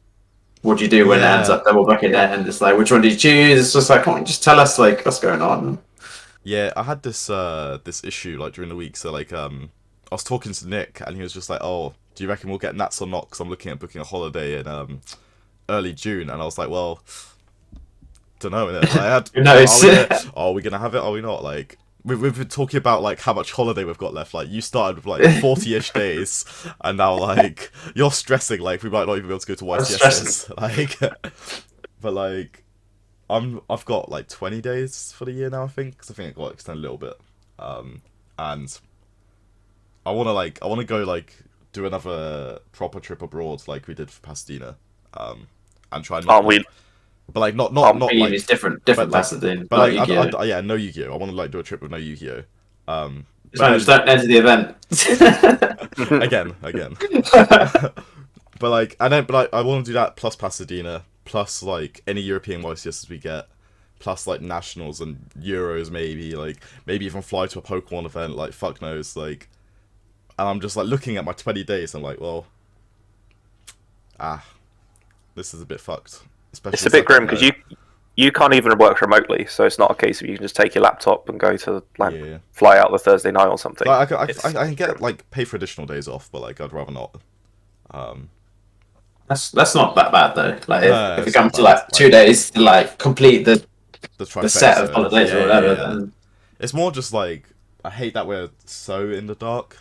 [0.64, 1.38] What do you do when it Yeah.
[1.38, 2.16] ends up double booking it?
[2.16, 3.60] And it's like, which one do you choose?
[3.60, 5.78] It's just like, on, just tell us like what's going on.
[6.44, 8.98] yeah, I had this uh this issue like during the week.
[8.98, 9.70] So like um,
[10.12, 12.58] I was talking to Nick and he was just like, "Oh, do you reckon we'll
[12.60, 15.02] get Nats or not?" Because I'm looking at booking a holiday in um
[15.70, 17.00] early June, and I was like, "Well,
[18.40, 19.84] don't know." I had, Who knows?
[19.84, 21.00] Are we, gonna, are we gonna have it?
[21.02, 21.44] Are we not?
[21.44, 21.78] Like.
[22.08, 24.34] We've, we've been talking about like how much holiday we've got left.
[24.34, 26.46] Like you started with like forty-ish days,
[26.82, 29.66] and now like you're stressing like we might not even be able to go to
[29.66, 30.52] YCSs.
[30.58, 30.98] Like,
[32.02, 32.64] but like
[33.30, 36.30] I'm I've got like 20 days for the year now I think because I think
[36.30, 37.20] it got extended a little bit
[37.60, 38.02] um
[38.40, 38.80] and
[40.06, 41.36] I want to like I want to go like
[41.74, 44.78] do another proper trip abroad like we did for Pasadena
[45.14, 45.48] um
[45.92, 46.64] and try and Aren't we?
[47.32, 49.30] But like not not aren't like it's different, different but,
[49.70, 50.38] but not like I.
[50.40, 52.44] I, yeah no Yu-Gi-Oh I want to like do a trip with no Yu-Gi-Oh
[52.88, 54.76] um fine, just don't enter the event.
[56.24, 56.96] again again
[58.60, 59.28] but like I don't.
[59.28, 63.18] but like, I want to do that plus Pasadena plus like any European YCSs we
[63.18, 63.48] get
[64.00, 68.54] plus like nationals and Euros maybe like maybe even fly to a Pokemon event like
[68.54, 69.50] fuck knows like
[70.40, 72.46] and I'm just like looking at my 20 days and like well
[74.20, 74.46] ah
[75.36, 76.22] this is a bit fucked
[76.54, 77.52] especially It's a bit grim because you
[78.16, 80.74] you can't even work remotely, so it's not a case of you can just take
[80.74, 83.88] your laptop and go to like yeah fly out the Thursday night or something.
[83.88, 86.42] like, I, can- I, I, I can get like pay for additional days off but
[86.42, 87.22] like I'd rather not
[87.92, 88.30] um
[89.28, 90.58] that's that's not that bad though.
[90.68, 91.70] Like if, No, if it comes not to bad.
[91.82, 93.64] like two days to like complete the,
[94.18, 94.94] the, the set of trifecta.
[94.94, 95.88] holidays Yeah, or whatever, yeah, yeah.
[95.90, 96.14] then
[96.60, 97.50] It's more just like
[97.86, 99.78] I hate that we're so in the dark.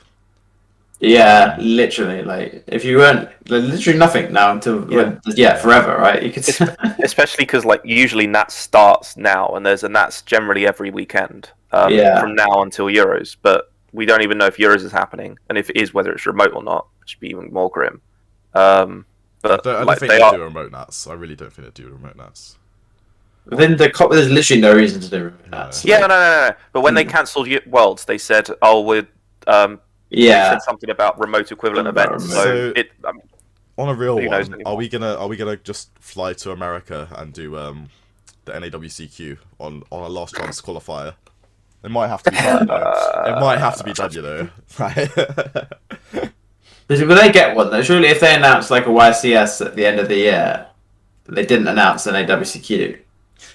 [1.00, 2.22] Yeah, literally.
[2.22, 5.16] Like if you weren't like, literally nothing now until Yeah.
[5.26, 6.22] yeah, yeah forever, right?
[6.22, 6.46] You could.
[7.04, 11.92] especially because like usually Nats starts now, and there's a Nats generally every weekend um,
[11.92, 12.20] Yeah.
[12.20, 13.36] from now until Euros.
[13.40, 16.26] But we don't even know if Euros is happening, and if it is, whether it's
[16.26, 18.00] remote or not, which would be even more grim.
[18.54, 19.04] Um,
[19.44, 21.06] I but don't, I don't like, think they they are, do remote nats.
[21.06, 22.56] I really don't think they do remote nats.
[23.44, 25.84] then the cop, there's literally no reason to do that.
[25.84, 26.54] yeah, no, no, no, no.
[26.72, 27.10] But when they Hmm.
[27.10, 29.06] cancelled Ye- Worlds, they said, "Oh, we're."
[29.46, 29.85] Um, they
[30.24, 30.50] yeah.
[30.50, 32.24] said something about remote equivalent About events.
[32.28, 32.42] remote.
[32.44, 33.20] So, So- it, um,
[33.78, 34.76] On a real Who knows one, are anymore?
[34.76, 37.88] we gonna are we gonna just fly to America and do um
[38.46, 41.14] the NAWCQ on on a last chance qualifier?
[41.84, 42.66] It might have to be done.
[42.66, 43.24] though.
[43.26, 44.48] It might have to be done, you know.
[44.78, 45.10] Right?
[46.88, 47.82] But they get one though.
[47.82, 50.66] Surely, if they announce like a YCS at the end of the year,
[51.24, 52.98] but they didn't announce an AWCQ.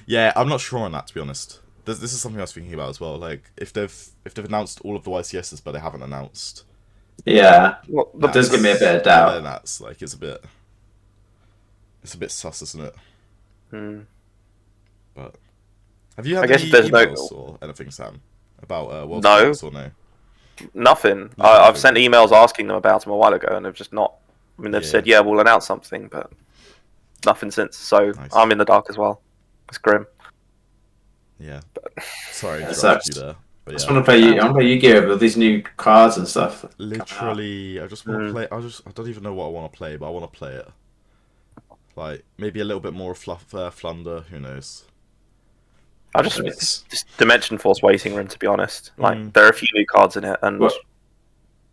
[0.05, 1.60] yeah, I'm not sure on that to be honest.
[1.85, 3.17] This, this is something I was thinking about as well.
[3.17, 6.63] Like if they've if they've announced all of the YCSs but they haven't announced
[7.25, 9.43] Yeah, well, That does give me a bit of then doubt.
[9.43, 10.43] that's like it's a bit
[12.03, 12.95] it's a bit sus, isn't it?
[13.69, 13.99] Hmm.
[15.15, 15.35] But
[16.17, 18.21] have you had I guess any if there's no- emails or anything, Sam,
[18.61, 19.51] about uh, World No.
[19.53, 19.91] Sports or no?
[20.73, 21.29] Nothing.
[21.37, 23.93] No, I, I've sent emails asking them about them a while ago, and they've just
[23.93, 24.15] not.
[24.57, 24.89] I mean, they've Yeah.
[24.89, 26.31] said, "Yeah, we'll announce something," but
[27.25, 27.77] nothing since.
[27.77, 28.29] So Nice.
[28.35, 29.21] I'm in the dark as well.
[29.69, 30.05] It's grim.
[31.41, 31.61] Yeah.
[32.31, 33.07] Sorry, That to sucks.
[33.09, 33.35] you there.
[33.65, 34.19] But I just yeah, want to play.
[34.19, 36.65] Yu- I want to play Yu-Gi-Oh with all these new cards and stuff.
[36.77, 38.31] literally, I just want to Mm.
[38.31, 38.47] play.
[38.51, 40.37] I just, I don't even know what I want to play, but I want to
[40.37, 40.67] play it.
[41.95, 44.21] Like maybe a little bit more fluff, uh, flunder.
[44.29, 44.85] Who knows?
[46.15, 48.91] I just, It's- just Dimension Force waiting room, to be honest.
[48.97, 49.33] Like Mm.
[49.33, 50.73] there are a few new cards in it, and What-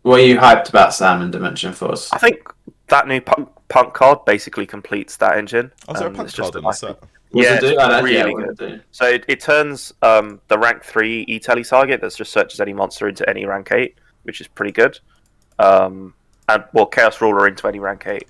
[0.01, 2.11] What are you hyped about, Sam, and Dimension Force?
[2.13, 2.49] I think
[2.87, 5.73] that new punk, punk card basically completes that engine.
[5.89, 7.03] Oh, is there a punk just card in a the nice- set?
[7.31, 7.75] Yeah, do?
[7.77, 8.83] Oh, really yeah, good.
[8.91, 13.07] So it, it turns um, the rank three E-Tele target that just searches any monster
[13.07, 14.99] into any rank eight, which is pretty good.
[15.59, 16.13] Um,
[16.47, 18.27] and well, Chaos Ruler into any rank eight,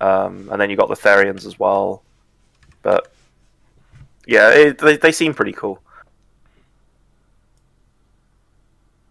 [0.00, 2.02] um, and then you got the Therions as well.
[2.82, 3.12] But
[4.26, 5.82] yeah, it, they they seem pretty cool.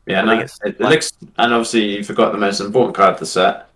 [0.07, 1.11] Yeah, I no, it, it looks.
[1.37, 3.68] And obviously, you forgot the most important card of the set.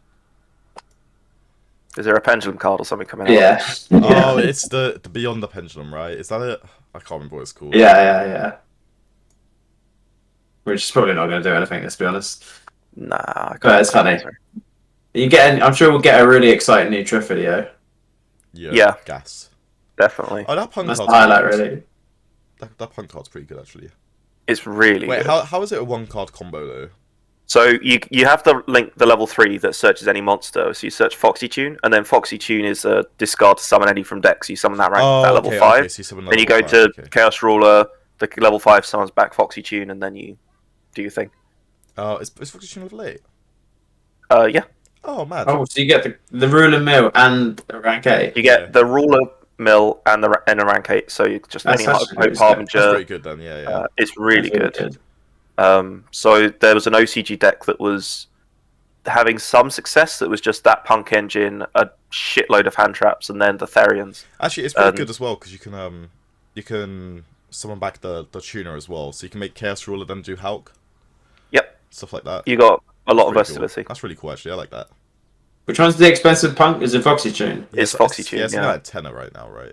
[1.97, 3.33] Is there a pendulum card or something coming out?
[3.33, 3.63] Yeah.
[3.91, 6.11] Oh, it's the, the Beyond the Pendulum, right?
[6.17, 6.61] Is that it?
[6.95, 7.75] I can't remember what it's called.
[7.75, 8.55] Yeah, yeah, yeah.
[10.63, 12.45] Which is probably not going to do anything, let's be honest.
[12.95, 14.19] Nah, I can't But it's funny.
[15.13, 17.69] You get, I'm sure we'll get a really exciting new Triff video.
[18.53, 18.71] Yeah.
[18.73, 18.95] Yeah.
[19.05, 19.49] Gas.
[19.99, 21.69] Definitely, Oh, that punk That's card's highlight, pretty good.
[21.69, 21.83] really.
[22.59, 23.89] That, that punk card's pretty good actually.
[24.47, 25.25] it's really Wait, good.
[25.27, 26.89] how how is it a one card combo though?
[27.45, 30.73] So you you have the link the level three that searches any monster.
[30.73, 34.01] So you search Foxy Tune, and then Foxy Tune is a discard to summon any
[34.03, 34.49] from decks.
[34.49, 35.79] You summon that rank Oh, that level okay, five.
[35.81, 37.03] okay, so you summon then you go five, to okay.
[37.11, 37.85] Chaos Ruler.
[38.19, 40.37] The level five summons back Foxy Tune, and then you
[40.95, 41.31] do your thing.
[41.97, 43.21] Oh, is, is Foxy Tune level eight?
[44.31, 44.63] Uh, yeah,
[45.03, 45.43] Oh, man.
[45.47, 48.37] Oh, so you get the the ruler mill and a rank eight.
[48.37, 48.67] you get Yeah.
[48.67, 49.19] the Ruler
[49.57, 51.11] Mill and the ra- and a rank eight.
[51.11, 52.69] So you just That's any Hope Harbinger.
[52.73, 53.69] That's pretty good then, yeah, yeah.
[53.69, 54.97] Uh, it's really That's good.
[55.57, 58.27] Um, so there was an OCG deck that was
[59.05, 60.19] having some success.
[60.19, 64.25] That was just that punk engine, a shitload of hand traps, and then the Therions.
[64.39, 66.09] Actually, it's pretty um, good as well because you can um
[66.55, 70.05] you can summon back the the tuner as well, so you can make Chaos Ruler
[70.05, 70.73] then do Hulk.
[71.51, 71.77] Yep.
[71.91, 72.47] Stuff like that.
[72.47, 73.59] You got a lot of Pretty cool.
[73.59, 73.85] versatility.
[73.87, 74.51] That's really cool, actually.
[74.51, 74.87] I like that.
[75.65, 76.81] Which one's the expensive punk?
[76.81, 77.67] Is it Foxy Tune?
[77.73, 78.65] It's so Foxy Tune, Yeah, it's yeah.
[78.65, 79.71] like tenner right now, right?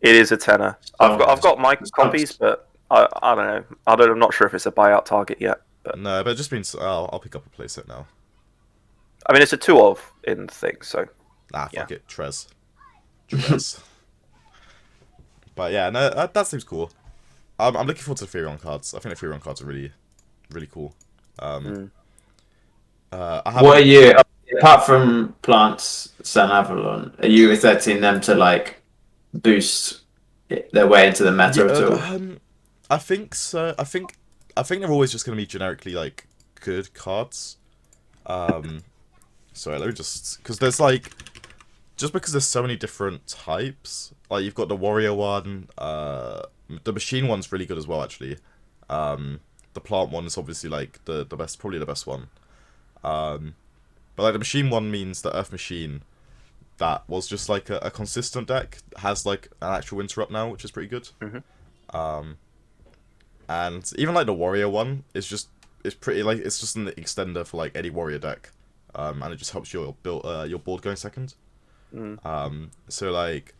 [0.00, 0.78] It is a tenner.
[1.00, 3.64] I've got I've got my copies, but I, I don't know.
[3.86, 4.10] I don't.
[4.10, 5.60] I'm not sure if it's a buyout target yet.
[5.82, 8.06] But No, but it just means I'll, I'll pick up a playset now.
[9.28, 10.76] I mean, it's a two of in the thing.
[10.82, 11.06] So
[11.52, 11.80] Nah, Yeah.
[11.80, 12.48] fuck it, Trez.
[13.28, 13.80] Trez.
[15.54, 16.90] but yeah, no, that, that seems cool.
[17.58, 18.94] I'm, I'm looking forward to the Therion cards.
[18.94, 19.92] I think the Therion cards are really,
[20.50, 20.94] really cool.
[21.38, 21.90] Um, Mm.
[23.12, 24.14] uh, I What are you
[24.58, 27.14] apart from plants, San Avalon?
[27.20, 28.82] Are you expecting them to like
[29.34, 30.02] boost
[30.72, 32.14] their way into the meta Yeah, at all?
[32.14, 32.40] um,
[32.90, 33.74] I think so.
[33.78, 34.14] I think
[34.56, 36.26] I think they're always just going to be generically like
[36.60, 37.58] good cards.
[38.26, 38.82] Um,
[39.52, 41.10] sorry, let me just because there's like
[41.96, 44.12] just because there's so many different types.
[44.30, 45.68] Like you've got the warrior one.
[45.78, 46.42] Uh,
[46.84, 48.38] the machine one's really good as well, actually.
[48.88, 49.40] Um,
[49.74, 52.28] the plant one is obviously like the the best, probably the best one.
[53.04, 53.54] Um,
[54.14, 56.02] but like the machine one means the Earth Machine
[56.78, 60.64] that was just like a, a consistent deck has like an actual interrupt now, which
[60.64, 61.08] is pretty good.
[61.20, 61.42] Mhm.
[61.94, 62.36] Um,
[63.48, 65.48] and even like the warrior one is just
[65.84, 68.50] it's pretty like it's just an extender for like any warrior deck,
[68.94, 71.34] um, and it just helps your build uh, your board going second.
[71.94, 72.24] Mm.
[72.26, 73.54] Um, so like,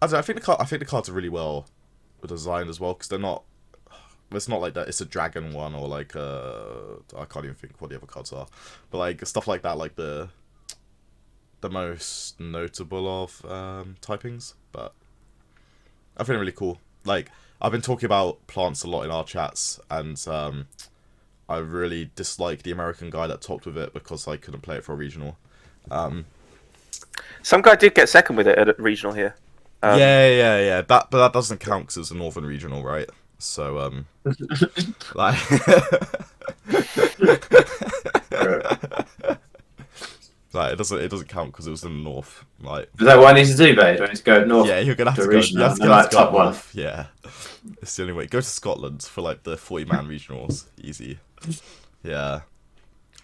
[0.00, 1.66] I don't know, I think the card I think the cards are really well
[2.26, 3.44] designed as well because they're not.
[4.32, 4.86] It's not like that.
[4.86, 8.32] It's a dragon one or like uh, I can't even think what the other cards
[8.32, 8.46] are,
[8.92, 10.28] but like stuff like that, like the
[11.60, 14.54] the most notable of um, typings.
[14.70, 14.94] But
[16.16, 16.78] I think really cool.
[17.04, 17.30] Like
[17.62, 20.68] I've been talking about plants a lot in our chats, and um,
[21.48, 24.84] I really dislike the American guy that topped with it because I couldn't play it
[24.84, 25.36] for a regional.
[25.90, 26.26] Um,
[27.42, 29.34] some guy did get second with it at a regional here.
[29.82, 30.80] Um, yeah, yeah, yeah.
[30.82, 33.08] That, but that doesn't count because it's a northern regional, right?
[33.38, 34.06] So, um,
[35.14, 35.38] like,
[40.52, 42.44] like it doesn't, it doesn't count because it was in the north.
[42.60, 43.98] Like, Is that what I need to do, babe?
[43.98, 44.68] Do I need to go north?
[44.68, 45.40] yeah, you're gonna have to to go.
[45.40, 46.46] You have to go, like to top one.
[46.46, 46.74] north.
[46.74, 47.06] Yeah,
[47.80, 48.26] it's the only way.
[48.26, 50.64] Go to Scotland for like the forty-man regionals.
[50.82, 51.18] Easy.
[52.02, 52.40] Yeah.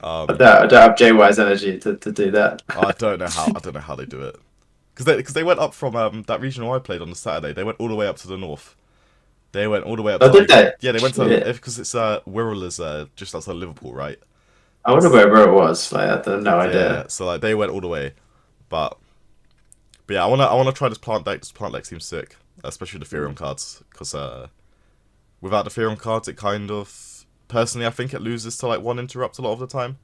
[0.02, 2.62] Um, I don't, I don't have JY's energy to, to do that.
[2.68, 4.36] I don't know how I don't know how they do it
[4.92, 7.52] because they because they went up from um that regional I played on the Saturday.
[7.52, 8.76] They went all the way up to the north.
[9.52, 10.22] They went all the way up.
[10.22, 10.72] Oh, to, did they?
[10.80, 14.18] Yeah, they went to because it's uh Wirral is uh just outside Liverpool, right?
[14.86, 15.92] I wonder where, it was.
[15.92, 16.92] Like, I have no idea.
[16.92, 17.06] Yeah.
[17.08, 18.14] So like they went all the way,
[18.68, 18.96] but
[20.06, 21.40] but yeah, I wanna I wanna try this plant deck.
[21.40, 24.46] This plant deck seems sick, especially the Therion cards, because uh
[25.40, 29.00] without the Therion cards, it kind of personally I think it loses to like one
[29.00, 29.98] interrupt a lot of the time.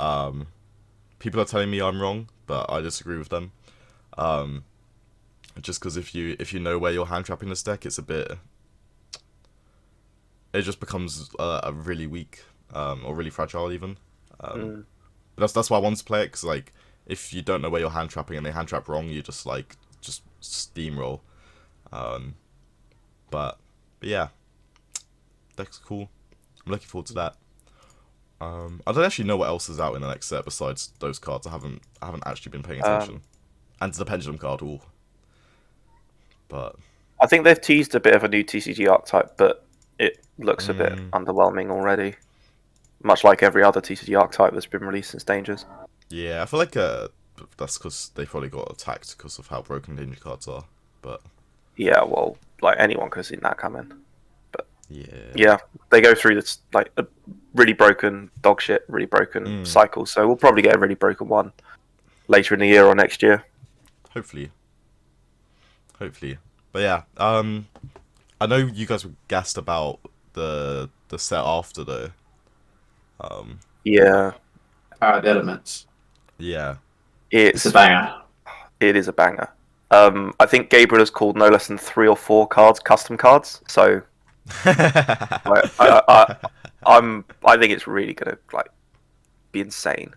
[0.00, 0.48] Um,
[1.20, 3.52] people are telling me I'm wrong, but I disagree with them.
[4.16, 4.64] Um,
[5.60, 8.02] just because if you if you know where you're hand trapping this deck, it's a
[8.02, 8.32] bit.
[10.52, 12.42] It just becomes uh, a really weak
[12.74, 13.96] um, or really fragile even.
[14.40, 14.84] Um, Mm.
[15.34, 16.72] but that's that's why I wanted to play it because like
[17.06, 19.46] if you don't know where you're hand trapping and they hand trap wrong, you just
[19.46, 21.20] like just steamroll.
[21.92, 22.34] Um,
[23.30, 23.58] but,
[24.00, 24.28] but yeah,
[25.56, 26.08] deck's cool.
[26.66, 27.36] I'm looking forward to that.
[28.40, 31.18] Um, I don't actually know what else is out in the next set besides those
[31.18, 31.46] cards.
[31.46, 33.20] I haven't I haven't actually been paying Um, attention.
[33.80, 34.82] and the pendulum card, all.
[36.48, 36.76] But
[37.20, 39.66] I think they've teased a bit of a new TCG archetype, but
[39.98, 41.10] it looks a bit Mm.
[41.10, 42.14] underwhelming already.
[43.02, 45.64] Much like every other TCG archetype that's been released since Dangers.
[46.10, 47.08] yeah, I feel like uh,
[47.56, 50.64] that's because they probably got attacked because of how broken danger cards are.
[51.02, 51.20] But
[51.76, 53.92] Yeah, well, like anyone could have seen that coming.
[54.90, 55.04] yeah,
[55.36, 55.58] Yeah,
[55.90, 57.06] they go through this like a
[57.54, 59.66] really broken dog shit, really broken Mm.
[59.66, 60.04] cycle.
[60.06, 61.52] So we'll probably get a really broken one
[62.26, 63.44] later in the year or next year.
[64.14, 64.50] hopefully
[65.98, 66.38] hopefully
[66.72, 67.66] but yeah um
[68.40, 69.98] i know you guys were gassed about
[70.34, 72.10] the the set after though
[73.20, 74.32] um Yeah,
[75.00, 75.86] Power the elements.
[76.38, 76.76] yeah
[77.30, 78.14] It's it's a banger.
[78.80, 79.48] it is a banger.
[79.90, 83.62] Um, I think Gabriel has called no less than three or four cards custom cards.
[83.68, 84.02] So
[84.64, 86.36] I, I, I,
[86.86, 87.24] I'm.
[87.44, 88.68] I think it's really gonna like
[89.52, 90.12] be insane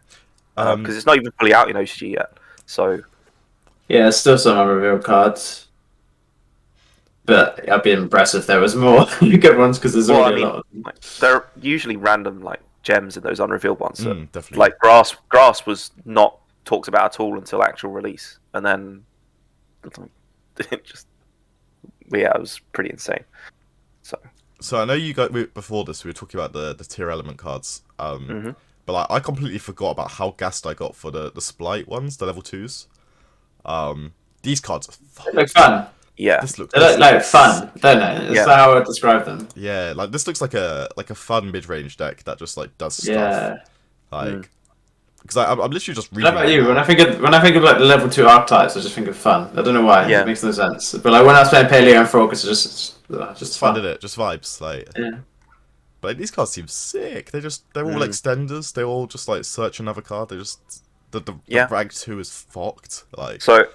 [0.56, 2.34] because Um, it's not even fully out in OCG yet.
[2.66, 3.00] So
[3.88, 5.68] Yeah, there's still some unrevealed cards.
[7.26, 10.44] But I'd be impressed if there was more good ones because there's Well, I mean-
[10.44, 10.82] a lot of them.
[10.84, 14.00] like, there are usually random like gems in those unrevealed ones.
[14.00, 14.58] that- mm, definitely.
[14.60, 19.04] like grass, grass was not talked about at all until actual release, and then
[19.84, 19.98] it
[20.86, 21.08] just
[22.13, 23.24] yeah, it was pretty insane.
[24.04, 24.17] So
[24.60, 27.38] So I know you got we, before this we were talking about the the Tearlament
[27.38, 27.84] cards.
[28.00, 28.56] Um, Mhm.
[28.86, 32.17] but like I completely forgot about how gassed I got for the the Spright ones,
[32.17, 32.88] the level twos.
[33.65, 34.13] Um,
[34.44, 35.36] these cards are They fun.
[35.36, 35.88] look fun.
[36.22, 38.26] Yeah, This looks They look like looks- fun, don't they?
[38.28, 38.46] That's Yeah.
[38.56, 39.48] how I would describe them.
[39.56, 42.78] Yeah, like this looks like a like a fun mid range deck that just like
[42.78, 43.08] does stuff.
[43.08, 43.58] Yeah.
[44.12, 44.50] Like,
[45.24, 46.26] because I'm, I'm literally just reading.
[46.26, 46.68] What about you?
[46.68, 48.94] When I think of when I think of like the level two archetypes, I just
[48.94, 49.50] think of fun.
[49.58, 50.08] I don't know why.
[50.08, 50.22] Yeah.
[50.22, 50.94] It makes no sense.
[50.94, 53.60] But like when I was playing Paleo and Frog, it's just it's, uh, just just
[53.60, 53.84] fun, fun.
[53.84, 54.02] did it?
[54.02, 54.90] Just vibes, like.
[54.98, 55.20] Yeah.
[56.02, 57.32] But these cards seem sick.
[57.32, 58.08] They're just they're all Mm.
[58.10, 58.74] extenders.
[58.74, 60.30] They're all just like search another card.
[60.30, 60.60] They just
[61.12, 61.66] the the, Yeah.
[61.68, 63.06] the rank two is fucked.
[63.18, 63.66] Like So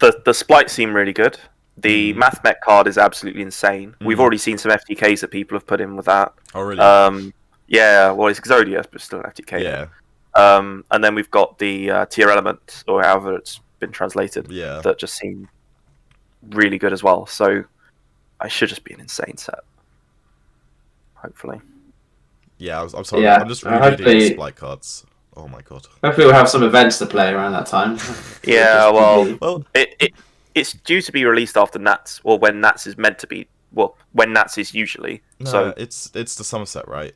[0.00, 1.38] the the splights seem really good.
[1.80, 2.18] The Mm.
[2.22, 3.94] Mathmech card is absolutely insane.
[4.00, 4.20] We've Mm.
[4.20, 6.32] already seen some FTKs that people have put in with that.
[6.54, 6.80] oh really?
[6.80, 7.32] Um,
[7.68, 9.62] yeah, well, it's Exodia, but still an FTK.
[9.62, 9.86] yeah,
[10.34, 14.80] Um, and then we've got the uh, Tearlament, or however it's been translated, yeah.
[14.82, 15.48] that just seem
[16.50, 17.26] really good as well.
[17.26, 17.64] So
[18.40, 19.60] I should just be an insane set.
[21.14, 21.60] Hopefully.
[22.58, 23.22] Yeah, I was, I'm sorry.
[23.22, 25.04] Yeah, I'm just rereading hopefully- these splight cards.
[25.36, 25.86] Oh my god.
[26.02, 27.98] Hopefully, we'll have some events to play around that time.
[28.42, 30.14] Yeah, well, Well, It, it
[30.58, 33.48] it's due to be released after Nats, or when Nats is meant to be.
[33.72, 35.22] Well, when Nats is usually.
[35.40, 37.14] no, so it's it's the Somerset, right?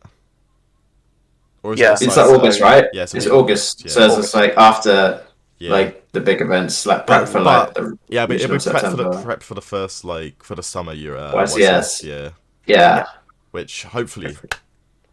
[1.62, 1.92] Or is Yeah.
[1.92, 2.87] it's the like August, right?
[2.92, 3.81] Yeah, it's it's August.
[3.81, 3.85] August.
[3.85, 3.90] Yeah.
[3.92, 5.24] So it's just like after
[5.59, 5.70] Yeah.
[5.72, 8.55] like the big events, like prep But- for like but- the yeah, but it'll be
[8.55, 9.24] regional prep for the September.
[9.24, 11.16] prep for the first like for the summer year.
[11.16, 12.02] Uh, YCS.
[12.02, 12.31] Yeah,
[12.66, 13.07] yeah.
[13.52, 14.37] which hopefully,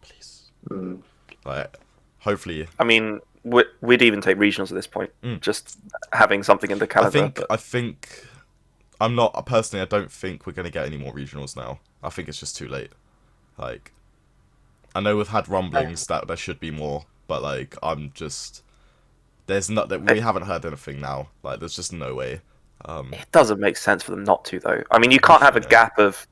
[0.01, 1.01] please, Mm.
[1.45, 1.77] like,
[2.19, 3.19] hopefully, I mean,
[3.81, 5.41] we'd, even take regionals at this point, Mm.
[5.41, 5.77] just
[6.13, 7.17] having something in the calendar.
[7.17, 8.25] I think but- I think
[9.01, 9.81] I'm not personally.
[9.81, 11.79] I don't think we're gonna get any more regionals now.
[12.03, 12.91] I think it's just too late.
[13.57, 13.91] Like,
[14.95, 18.63] I know we've had rumblings that there should be more, but like, I'm just
[19.47, 21.29] there's not that we haven't heard anything now.
[21.41, 22.41] Like, there's just no way.
[22.85, 24.83] Um, it doesn't make sense for them not to, though.
[24.91, 26.27] I mean, you can't have a gap of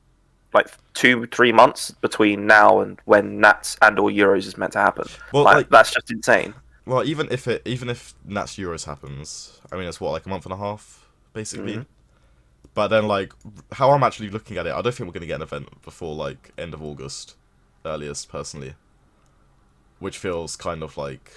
[0.54, 4.78] like two, three months between now and when Nats and or Euros is meant to
[4.78, 5.06] happen.
[5.32, 6.54] well, like, like, that's just insane.
[6.88, 10.28] Well, even if it even if Nats Euros happens, I mean, it's what like a
[10.28, 11.76] month and a half basically.
[11.76, 11.86] Mhm.
[12.74, 13.32] But then, like,
[13.72, 16.14] how I'm actually looking at it, I don't think we're gonna get an event before
[16.14, 17.36] like end of August,
[17.84, 18.74] earliest personally.
[19.98, 21.32] Which feels kind of like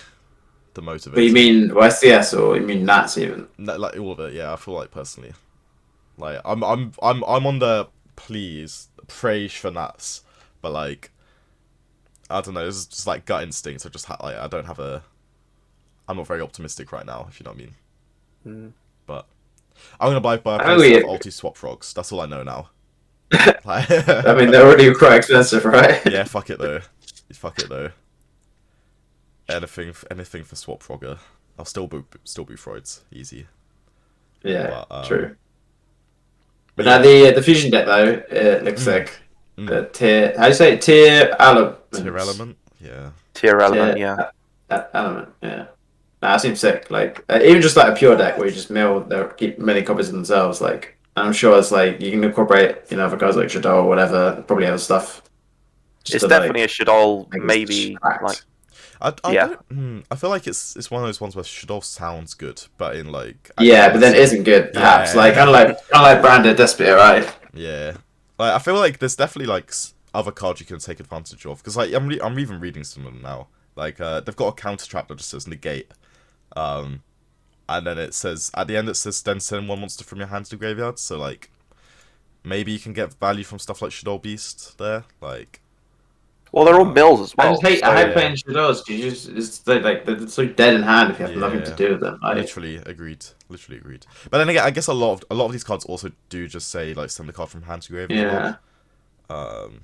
[0.75, 1.15] the motivation.
[1.15, 3.47] But you mean YCS or you mean Nats even?
[3.57, 4.33] No, like all of it?
[4.33, 5.33] Yeah, I feel like personally,
[6.17, 10.23] like I'm I'm I'm I'm on the please praise for Nats,
[10.61, 11.11] but like
[12.29, 13.85] I don't know, it's just like gut instinct.
[13.85, 15.03] I just ha- like I don't have a.
[16.07, 17.75] I'm not very optimistic right now, if you know what I mean.
[18.47, 18.71] Mm.
[19.05, 19.25] But
[19.99, 20.97] I'm gonna buy buy a Oh, yeah.
[20.97, 21.93] of Alti Swap Frogs.
[21.93, 22.69] That's all I know now.
[23.65, 26.01] Like- I mean, they're already quite expensive, right?
[26.11, 26.81] yeah, fuck it though.
[27.33, 27.91] Fuck it though.
[29.49, 31.17] Anything, anything for Swap Frogger.
[31.57, 33.47] I'll still be still be Freud's easy.
[34.43, 35.35] yeah, But, um, true.
[36.75, 38.91] But But now the the fusion deck though, it looks Mm.
[38.93, 39.19] like
[39.57, 39.67] Mm.
[39.67, 40.33] the tier.
[40.37, 40.81] How do you say it?
[40.81, 41.77] Tearlament?
[41.93, 42.57] tier element.
[42.79, 43.09] Yeah.
[43.33, 44.29] Tearlament, Tier yeah.
[44.77, 45.29] e- element.
[45.41, 45.65] Yeah.
[46.21, 46.89] Nah, that seems sick.
[46.91, 49.81] Like uh, even just like a pure deck where you just mill, they keep many
[49.81, 50.61] copies of themselves.
[50.61, 53.87] Like I'm sure it's like you can incorporate, you know, other guys like Shaddoll or
[53.87, 55.23] whatever, probably other stuff.
[56.01, 58.41] It's to, like, definitely a Shaddoll, make it maybe like
[59.01, 59.47] I, I Yeah.
[59.47, 59.61] don't.
[59.71, 62.95] Hmm, I feel like it's it's one of those ones where Shaddoll sounds good, but
[62.95, 63.49] in like.
[63.59, 64.73] Yeah, but then it actuality- isn't good.
[64.73, 65.21] Perhaps Yeah.
[65.21, 67.35] like kind of like kind of like branded Despia, right?
[67.53, 67.97] Yeah,
[68.37, 69.73] like I feel like there's definitely like
[70.13, 73.05] other cards you can take advantage of because like I'm re- I'm even reading some
[73.07, 73.47] of them now.
[73.75, 75.91] Like uh, they've got a counter trap that just says negate,
[76.55, 77.03] um,
[77.69, 80.27] and then it says at the end it says then send one monster from your
[80.27, 80.99] hand to the graveyard.
[80.99, 81.49] So like,
[82.43, 85.05] maybe you can get value from stuff like Shaddoll Beast there.
[85.21, 85.61] Like,
[86.51, 87.53] well, they're all Uh, mills as I well.
[87.53, 88.13] just hate so- I hate yeah.
[88.13, 91.25] playing Shaddolls because you just it's they, like they're so dead in hand if you
[91.27, 92.19] have nothing to do with them.
[92.21, 94.05] Like, literally agreed, literally agreed.
[94.29, 96.47] But then again, I guess a lot of a lot of these cards also do
[96.49, 98.57] just say like send a card from hand to graveyard.
[99.29, 99.81] yeah, Um,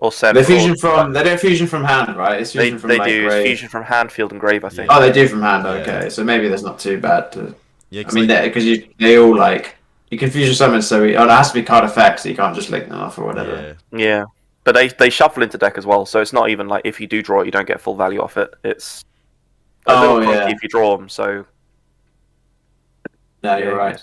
[0.00, 2.40] or send the or- fusion from they don't fusion from hand, right?
[2.40, 3.46] It's They, fusion from they like do grave.
[3.46, 4.64] fusion from hand, field, and grave.
[4.64, 4.90] I think.
[4.90, 4.98] Yeah.
[4.98, 5.64] Oh, they do from hand.
[5.64, 5.70] Yeah.
[5.82, 7.30] Okay, so maybe that's not too bad.
[7.32, 7.54] To,
[7.90, 9.76] yeah, I 'cause, mean, because you they all like
[10.10, 12.22] you can fusion summon, so we, oh, it has to be card effects.
[12.24, 13.76] So you can't just link them off or whatever.
[13.92, 14.24] yeah, Yeah,
[14.64, 17.06] but they they shuffle into deck as well, so it's not even like if you
[17.06, 18.52] do draw it, you don't get full value off it.
[18.64, 19.04] It's
[19.86, 20.48] a Oh, little yeah.
[20.48, 21.08] if you draw them.
[21.08, 21.44] So
[23.42, 24.02] No, you're Yeah, right.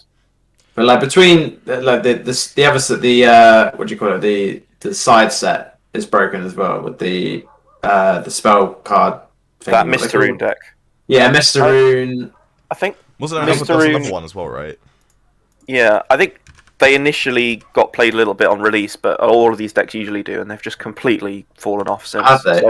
[0.76, 4.20] But like between like the the the other the uh what do you call it
[4.22, 7.46] the the side set is broken as well with the
[7.84, 9.20] uh the spell card.
[9.60, 9.72] Thing.
[9.74, 10.12] that What Mr.
[10.12, 10.58] call- Rune deck.
[11.08, 11.62] Yeah, Mr.
[11.64, 12.34] I- Rune.
[12.72, 13.80] I think Wasn't there another, Mr.
[13.80, 14.78] there another one as well, right?
[15.68, 16.40] Yeah, I think
[16.80, 20.22] they initially got played a little bit on release, but all of these decks usually
[20.24, 22.28] do, and they've just completely fallen off since.
[22.28, 22.60] Have they?
[22.62, 22.70] So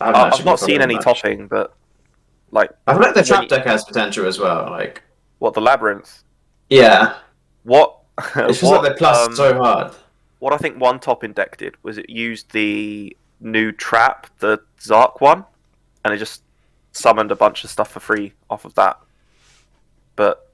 [0.00, 1.04] I haven't I- I've not seen any much.
[1.04, 1.74] topping, but
[2.50, 4.68] like I feel like the trap you- deck has potential as well.
[4.70, 5.02] Like,
[5.38, 6.22] what the Labrynth?
[6.70, 7.14] yeah,
[7.62, 7.98] What?
[8.36, 9.92] it's just what, like they plus um, so hard.
[10.44, 15.22] What I think one topping deck did was it used the new trap, the Zark
[15.22, 15.46] one,
[16.04, 16.42] and it just
[16.92, 19.00] summoned a bunch of stuff for free off of that.
[20.16, 20.52] But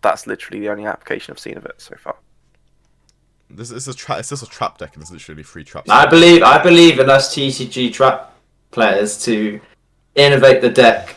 [0.00, 2.16] that's literally the only application I've seen of it so far.
[3.50, 5.90] This is a tra- it's just a trap deck and it's literally free traps.
[5.90, 8.32] I believe I believe in us TCG trap
[8.70, 9.60] players to
[10.14, 11.16] innovate the deck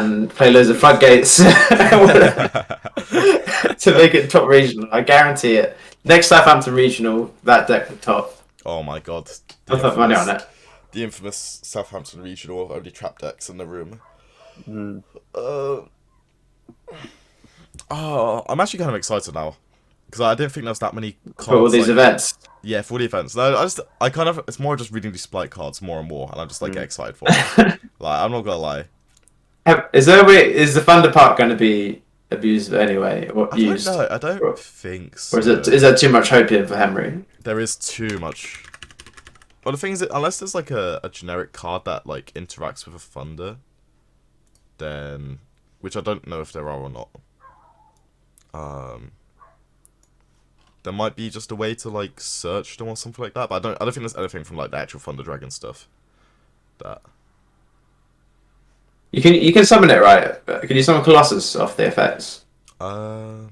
[0.00, 1.44] and play loads of floodgates to
[3.96, 4.88] make it top regional.
[4.92, 5.76] I guarantee it.
[6.04, 8.36] Next Southampton regional, that deck will top.
[8.66, 9.30] oh my god.
[9.68, 10.42] I put money on it.
[10.92, 14.00] The infamous Southampton regional only trap decks in the room.
[14.68, 15.02] Mm.
[15.34, 15.82] Uh,
[17.90, 19.56] oh, I'm actually kind of excited now
[20.06, 21.48] because I didn't think there was that many cards.
[21.48, 22.34] For all these like- events.
[22.64, 23.34] Yeah, for the events.
[23.34, 26.08] No, I just, I kind of, it's more just reading these splight cards more and
[26.08, 26.74] more, and I'm just like Mm.
[26.74, 27.56] get excited for it.
[27.98, 28.84] like, I'm not gonna lie.
[29.92, 33.28] Is there a way, is the Thunder Park going to be abused anyway?
[33.28, 33.86] Or I used?
[33.86, 34.08] don't know.
[34.10, 35.36] I don't Or- think so.
[35.36, 37.24] Or is it is there too much hopium for Henry?
[37.44, 38.64] There is too much.
[39.64, 42.84] Well, the thing is, that unless there's like a, a generic card that like interacts
[42.86, 43.58] with a thunder,
[44.78, 45.38] then
[45.80, 47.08] which I don't know if there are or not.
[48.54, 49.12] Um,
[50.82, 53.54] there might be just a way to like search them or something like that, but
[53.56, 53.80] I don't.
[53.80, 55.86] I don't think there's anything from like the actual Thunder Dragon stuff.
[56.78, 57.02] That
[59.12, 60.44] You can you can summon it right.
[60.62, 62.44] Can you summon Colossus off the effects?
[62.80, 63.50] um,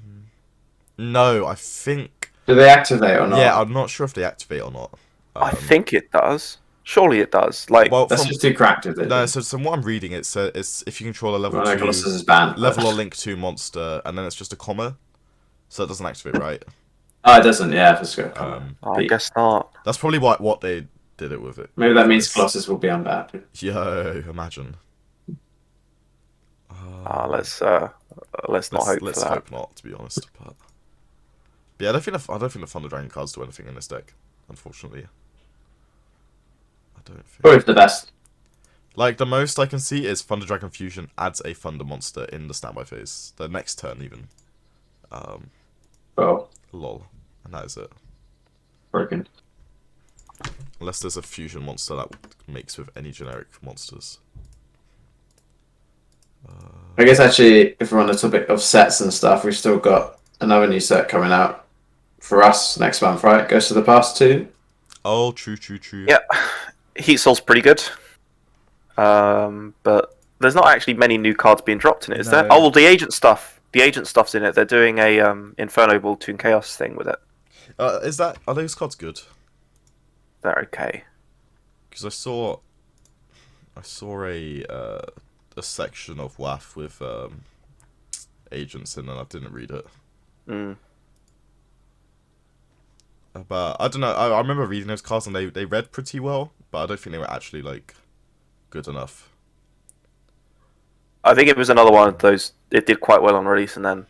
[0.97, 3.37] no, I think Do they activate or not?
[3.39, 4.97] yeah, I'm not sure if they activate or not.
[5.35, 6.57] I Um, think it does.
[6.83, 7.69] Surely it does.
[7.69, 9.07] Like, Well, That's from, just too cracked, is it?
[9.07, 11.71] no, so from what I'm reading, it's uh, it's if you control a level Well,
[11.73, 11.79] two.
[11.79, 12.57] Colossus is banned.
[12.57, 14.97] level or link two monster, and then it's just a comma,
[15.69, 16.63] so it doesn't activate, right?
[17.23, 17.71] Oh, it doesn't.
[17.71, 18.31] Yeah, let's go.
[18.35, 19.71] Um, I guess not.
[19.85, 20.87] that's probably what what they
[21.17, 21.69] did it with it.
[21.75, 23.43] Maybe that means Colossus will be unbanned.
[23.59, 24.75] Yo, imagine.
[26.71, 27.89] Uh, Ah, let's uh,
[28.47, 29.33] let's not let's, hope let's for that.
[29.35, 30.27] hope not, to be honest.
[30.37, 30.53] But,
[31.77, 33.67] but yeah, I don't think the, I don't think the Thunder Dragon cards do anything
[33.67, 34.13] in this deck,
[34.49, 35.05] unfortunately.
[36.95, 37.41] I don't think.
[37.41, 38.11] Probably the best.
[38.95, 42.47] Like the most I can see is Thunder Dragon Fusion adds a Thunder monster in
[42.47, 44.27] the standby phase, the next turn even.
[45.11, 45.49] Um,
[46.17, 47.05] Well, lol,
[47.45, 47.91] and that is it.
[48.91, 49.27] broken.
[50.79, 52.09] Unless there's a fusion monster that
[52.47, 54.19] makes with any generic monsters.
[56.97, 60.19] I guess actually, if we're on the topic of sets and stuff, we've still got
[60.39, 61.65] another new set coming out
[62.19, 63.47] for us next month, right?
[63.47, 64.47] Goes to the past two.
[65.03, 66.05] Oh, true, true, true.
[66.07, 66.19] Yeah,
[66.95, 67.81] Heat Soul's pretty good.
[68.97, 72.43] Um, but there's not actually many new cards being dropped in it, is there?
[72.43, 72.49] No.
[72.51, 73.59] Oh, well, the agent stuff.
[73.71, 74.53] The agent stuff's in it.
[74.53, 77.17] They're doing a um, Inferno Ball Toon Chaos thing with it.
[77.79, 79.19] Uh, is that are those cards good?
[80.41, 81.05] They're okay.
[81.89, 82.57] Because I saw,
[83.77, 85.01] I saw a uh,
[85.57, 87.41] a section of WAF with um,
[88.51, 89.85] agents in, and I didn't read it.
[90.47, 90.75] Mm.
[93.35, 94.11] Uh, But I don't know.
[94.13, 96.99] I, I remember reading those cards, and they they read pretty well, but I don't
[96.99, 97.95] think they were actually like
[98.69, 99.29] good enough.
[101.23, 102.53] I think it was another one of those.
[102.71, 104.05] It did quite well on release, and then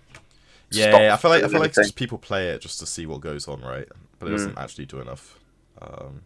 [0.71, 3.21] Yeah, I feel like I feel like just people play it just to see what
[3.21, 3.87] goes on, right?
[4.19, 4.33] But it Mm.
[4.33, 5.37] doesn't actually do enough.
[5.81, 6.21] Um,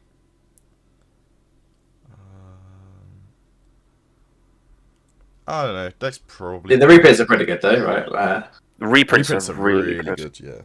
[5.47, 5.91] I don't know.
[5.99, 8.07] That's probably The reprints are pretty good though, right?
[8.07, 8.47] Uh,
[8.79, 10.17] the reprints, reprints are are really, really good.
[10.17, 10.39] good.
[10.39, 10.61] Yeah.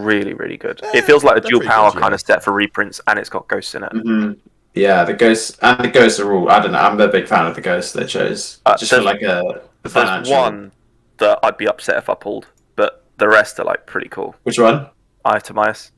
[0.00, 0.80] Really, really good.
[0.84, 2.14] Eh, it feels like a Duel Power good, kind yeah.
[2.14, 3.92] of set for reprints, and it's got ghosts in it.
[3.92, 4.38] mhm.
[4.74, 6.50] Yeah, the ghosts and the ghosts are all.
[6.50, 6.78] I don't know.
[6.78, 8.60] I'm a big fan of the ghosts they chose.
[8.66, 10.72] Uh, Just for like a There's one
[11.16, 14.34] that I'd be upset if I pulled, but the rest are like pretty cool.
[14.42, 14.88] Which one?
[15.24, 15.92] Itemize.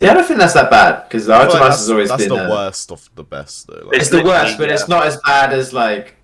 [0.00, 2.34] Yeah, I don't think that's that bad because the I like has always that's been.
[2.36, 3.82] the a- worst of the best though.
[3.88, 4.74] Like, It's the worst, but yeah.
[4.74, 6.14] it's not as bad as like.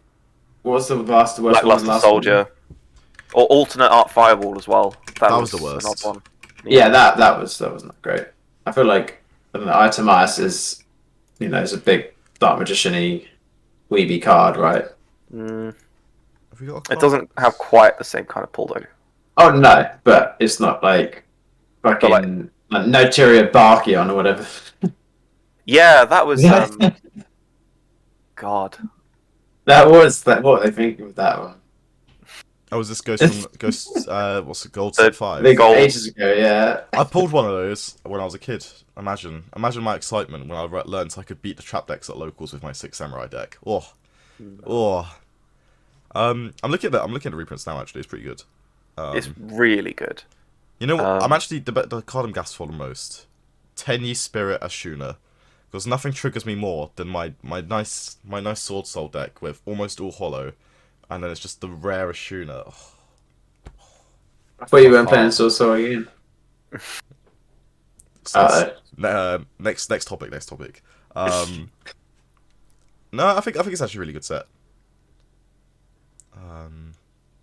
[0.65, 1.37] What's the last?
[1.37, 1.69] The worst one?
[1.69, 2.49] Lackluster last Soldier.
[3.35, 4.91] Or alternate art firewall as well.
[5.21, 6.07] That, That was was, the worst.
[6.07, 6.23] odd one.
[6.65, 8.27] Yeah, that that was that was not great.
[8.67, 9.23] I feel like
[9.55, 10.83] I don't know, Itemize is,
[11.39, 13.27] you know, is a big dark magician-y
[13.91, 14.87] weeby card, right?
[15.33, 15.75] Mm,
[16.59, 18.85] have got a it doesn't have quite the same kind of pull though.
[19.37, 21.25] Oh no, but it's not like
[21.83, 22.25] fucking like-
[22.71, 24.47] like, Noteria Barkion or whatever.
[25.67, 26.45] Yeah, that was.
[26.45, 26.95] Um,
[28.35, 28.77] God.
[29.67, 30.43] That was that.
[30.43, 31.55] What they think of that one?
[32.73, 34.09] Oh, was this Ghost from Ghost?
[34.09, 34.73] Uh, what's it?
[34.73, 35.43] Gold The- set five.
[35.43, 35.79] They got Gold.
[35.79, 36.81] ages ago, yeah.
[36.93, 38.67] I pulled one of those when I was a kid.
[38.97, 42.17] Imagine, imagine my excitement when I re- learned I could beat the trap decks at
[42.17, 43.59] locals with my six samurai deck.
[43.67, 43.93] Oh,
[44.67, 45.17] oh.
[46.15, 47.03] Um, I'm looking at that.
[47.03, 47.81] I'm looking at the reprints now.
[47.81, 48.43] Actually, it's pretty good.
[48.97, 50.23] Um, it's really good.
[50.79, 51.05] you know what?
[51.05, 53.27] um, I'm actually the the card I'm gassed for the most.
[53.77, 55.17] Tenyi Spirit Ashuna,
[55.75, 59.99] because nothing triggers me more than my my nice my nice Swordsoul deck with almost
[59.99, 60.53] all hollow,
[61.11, 62.63] and then it's just the rare Ashuna.
[62.73, 63.75] Oh,
[64.61, 66.07] I thought you weren't playing Soul Soul again.
[68.25, 70.31] so Uh, it's- uh, next next topic.
[70.31, 70.81] Next topic.
[71.17, 71.73] Um,
[73.13, 74.45] no, I think I think it's actually a really good set.
[76.37, 76.93] Um,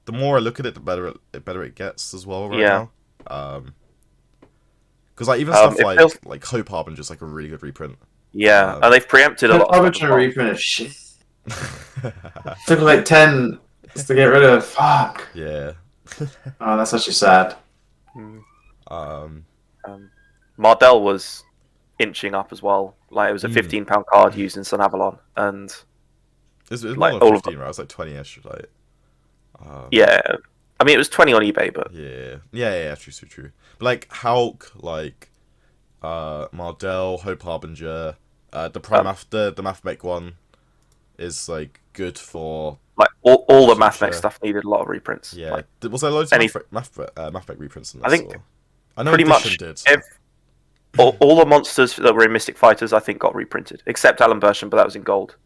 [0.06, 2.48] the more I look at it, the better it, the better it gets as well
[2.48, 2.88] right Yeah.
[3.28, 3.36] now.
[3.36, 3.74] Um,
[5.14, 7.62] because like even Um, stuff it like feels- like Hope Harbinger's like a really good
[7.62, 7.98] reprint.
[8.34, 9.74] Yeah, Um, and they've preempted a lot.
[9.74, 10.60] I Of was stuff trying to reprint it.
[10.60, 10.92] Shit.
[12.68, 13.60] Took like 10
[13.96, 14.66] to get rid of.
[14.66, 15.28] Fuck.
[15.34, 15.74] yeah.
[16.62, 17.56] Oh, that's actually sad.
[18.16, 18.42] Mm.
[18.88, 19.46] Um,
[19.86, 20.10] Um,
[20.60, 21.44] Mardel was
[22.00, 22.96] inching up as well.
[23.10, 23.54] Like it was a Mm.
[23.54, 25.70] fifteen pound card used in Sunavalon, and
[26.70, 27.70] it's, it's Like, not all like of 15, right?
[27.70, 28.70] It's like 20ish, like.
[29.64, 30.22] Um, yeah,
[30.80, 33.52] I mean it was twenty on eBay, but Yeah, yeah, yeah, true, true, true.
[33.80, 35.30] But like Hulk, like
[36.02, 38.16] uh Mardel, Hope Harbinger,
[38.54, 40.34] uh the Prime Um, Math the the Mathmech one
[41.18, 45.34] is like good for like all, all the MathMech stuff needed a lot of reprints.
[45.34, 45.52] yeah.
[45.52, 48.44] Like, was there loads of any- Math Math uh, Mathmech reprints in I think or-
[48.98, 49.82] I know pretty much did.
[49.88, 50.02] ev-
[51.00, 54.40] all, all the monsters that were in Mystic Fighters, I think, got reprinted, except Alan
[54.40, 55.38] Bersham, but that was in gold.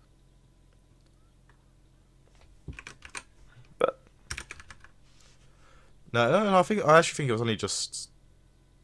[6.14, 8.10] No, no, no, I think I actually think it was only just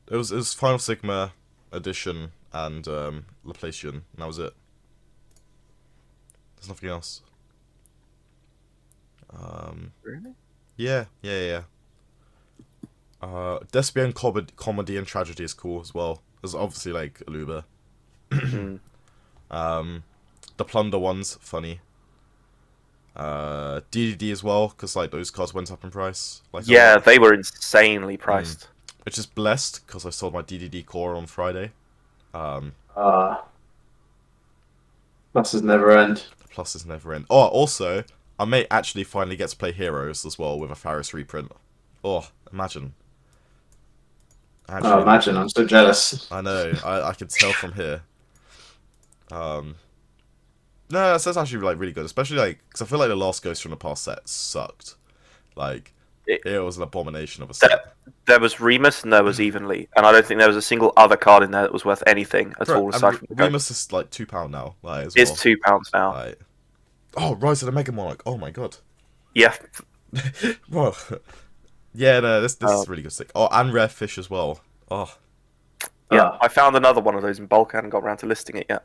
[0.09, 1.33] it was it was Final Sigma
[1.71, 4.53] edition and um Laplacian, and that was it.
[6.55, 7.21] There's nothing else.
[9.33, 10.33] Um Really?
[10.77, 11.47] Yeah, yeah, yeah.
[11.47, 11.61] yeah.
[13.21, 16.23] Uh, Despian comedy, comedy and tragedy is cool as well.
[16.41, 17.63] There's obviously like Aluber.
[18.31, 18.79] Mm.
[19.51, 20.03] Um,
[20.55, 21.81] the plunder one's funny.
[23.15, 26.41] Uh, DDD as well because like those cards went up in price.
[26.53, 28.69] Like Yeah, they were insanely priced.
[29.03, 31.71] Which is blessed because I sold my DDD core on Friday.
[32.33, 33.43] Um, Ah.
[35.33, 36.25] Pluses never end.
[36.53, 37.25] pluses never end.
[37.29, 38.03] Oh, also,
[38.37, 41.51] I may actually finally get to play Heroes as well with a Faris reprint.
[42.03, 42.93] Oh, imagine.
[44.67, 45.37] Actually, Oh, imagine.
[45.37, 46.29] I'm so jealous.
[46.31, 46.73] I know.
[46.83, 48.01] I, I can tell from here.
[49.31, 49.75] Um,
[50.89, 53.41] no, that's, that's actually like really good, especially like because I feel like the last
[53.43, 54.95] Ghost from the Past set sucked.
[55.55, 55.93] Like
[56.27, 57.69] It- it, was an abomination of a set.
[57.69, 57.93] That-
[58.25, 60.93] There was Remus and there was Evenly, and I don't think there was a single
[60.97, 63.35] other card in there that was worth anything at Bro, all and aside from the
[63.35, 63.47] Ghost.
[63.47, 64.75] Remus is like two pound now.
[64.83, 65.37] Like as It's well.
[65.37, 66.13] two pounds now.
[66.13, 66.39] Like,
[67.17, 68.21] oh, Rise of the Mega Monarch.
[68.25, 68.77] Oh my god.
[69.33, 69.55] Yeah,
[70.69, 70.95] well,
[71.93, 72.81] yeah, no, this this Oh.
[72.81, 73.11] is really good.
[73.13, 73.31] Stick.
[73.35, 74.59] Oh, and rare fish as well.
[74.89, 75.13] Oh,
[76.11, 76.23] yeah.
[76.23, 76.37] Ah.
[76.41, 77.73] I found another one of those in bulk.
[77.73, 78.83] I hadn't got around to listing it yet.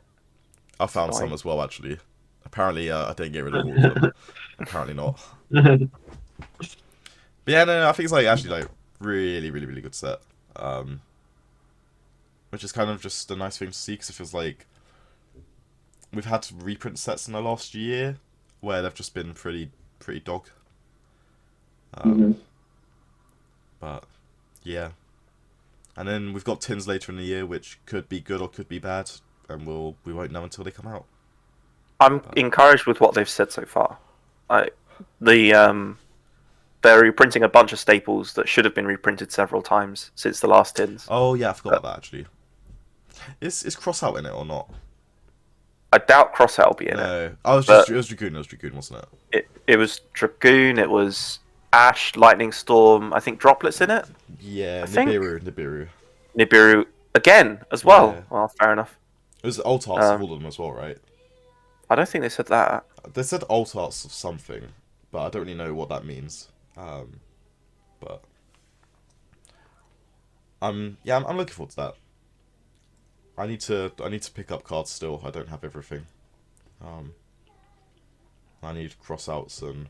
[0.79, 1.19] I found Fine.
[1.21, 1.99] some as well actually.
[2.45, 4.11] Apparently, uh, I didn't get rid of all of them.
[4.59, 5.19] Apparently not.
[7.47, 8.67] But yeah, no, no, I think it's like actually like
[8.99, 10.19] really, really, really good set.
[10.57, 10.99] Um,
[12.49, 14.65] which is kind of just a nice thing to see because it feels like
[16.13, 18.17] we've had reprint sets in the last year
[18.59, 20.49] where they've just been pretty, pretty dog.
[21.93, 22.35] Um, Mhm.
[23.79, 24.03] But
[24.63, 24.89] yeah,
[25.95, 28.67] and then we've got tins later in the year which could be good or could
[28.67, 29.09] be bad,
[29.47, 31.05] and we'll we won't know until they come out.
[32.01, 33.99] I'm encouraged with what they've said so far.
[34.49, 34.71] I,
[35.21, 35.97] the um,
[36.81, 40.47] they're reprinting a bunch of staples that should have been reprinted several times since the
[40.47, 41.05] last tins.
[41.09, 42.25] Oh yeah, I forgot about that actually.
[43.41, 44.69] Is is Crossout in it or not?
[45.91, 47.03] I doubt Crossout will be in it.
[47.03, 49.07] No, I was just it was Dragoon, it was Dragoon, wasn't it?
[49.31, 49.47] it.
[49.67, 50.77] It was Dragoon.
[50.77, 51.39] It was
[51.73, 53.13] Ash, Lightning Storm.
[53.13, 54.05] I think droplets in it.
[54.39, 55.87] Yeah, I think- Nibiru, Nibiru.
[56.37, 58.13] Nibiru again as well.
[58.15, 58.21] Yeah.
[58.29, 58.97] Well, fair enough.
[59.41, 60.97] It was alt arts Um, of all of them as well, right?
[61.89, 62.85] I don't think they said that.
[63.13, 64.63] They said alt arts of something,
[65.11, 66.49] but I don't really know what that means.
[66.77, 67.19] Um,
[67.99, 68.23] but
[70.61, 71.95] um, yeah, I'm, yeah I'm looking forward to that.
[73.37, 75.21] I need to I need to pick up cards still.
[75.23, 76.07] I don't have everything.
[76.83, 77.13] Um,
[78.63, 79.87] I need cross outs and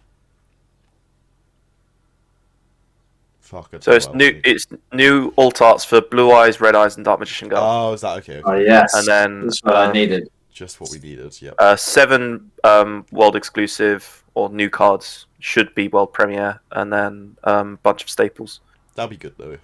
[3.39, 3.69] fuck.
[3.73, 4.31] I So it's what I new.
[4.33, 4.41] need.
[4.45, 7.63] It's new alt arts for Blue Eyes, Red Eyes, and Dark Magician Girl.
[7.63, 8.37] Oh, is that okay?
[8.37, 8.43] okay.
[8.45, 8.93] Oh, yes.
[8.93, 10.29] And then, That's what I uh, needed.
[10.51, 11.41] Just what we needed.
[11.41, 11.51] Yeah.
[11.57, 17.53] Uh, seven um, world exclusive or new cards should be world premiere, and then a
[17.57, 18.59] um, bunch of staples.
[18.95, 19.57] That'd be good though.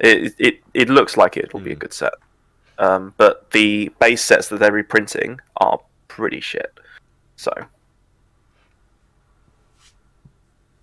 [0.00, 1.80] It it, it looks like it will be a Hmm.
[1.80, 2.14] good set,
[2.78, 6.72] um, but the base sets that they're reprinting are pretty shit.
[7.36, 7.52] So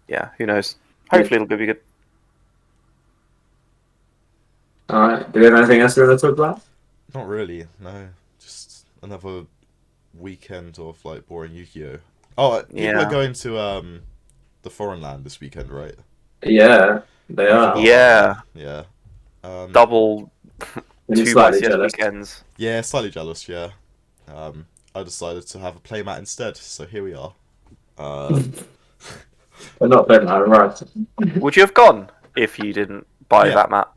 [0.07, 0.75] yeah, who knows?
[1.11, 1.79] Hopefully, it'll be good.
[4.89, 5.31] All right.
[5.31, 6.61] Do we have anything else we want to talk about?
[7.13, 7.65] Not really.
[7.79, 8.07] No,
[8.39, 9.45] just another
[10.17, 11.97] weekend of like boring Yu-Gi-Oh.
[12.37, 13.05] Oh, people Yeah.
[13.07, 14.01] are going to um
[14.61, 15.95] the foreign land this weekend, right?
[16.43, 17.77] Yeah, they are.
[17.79, 18.83] Yeah, Yeah.
[19.43, 20.31] Um, double
[21.13, 21.93] slightly jealous.
[21.93, 22.43] weekends.
[22.57, 23.47] Yeah, slightly jealous.
[23.47, 23.69] Yeah.
[24.27, 27.33] Um, I decided to have a playmat instead, so here we are.
[27.97, 28.39] Uh,
[29.79, 30.79] We're not playing that, right?
[31.41, 33.55] Would you have gone if you didn't buy Yeah.
[33.55, 33.91] that mat?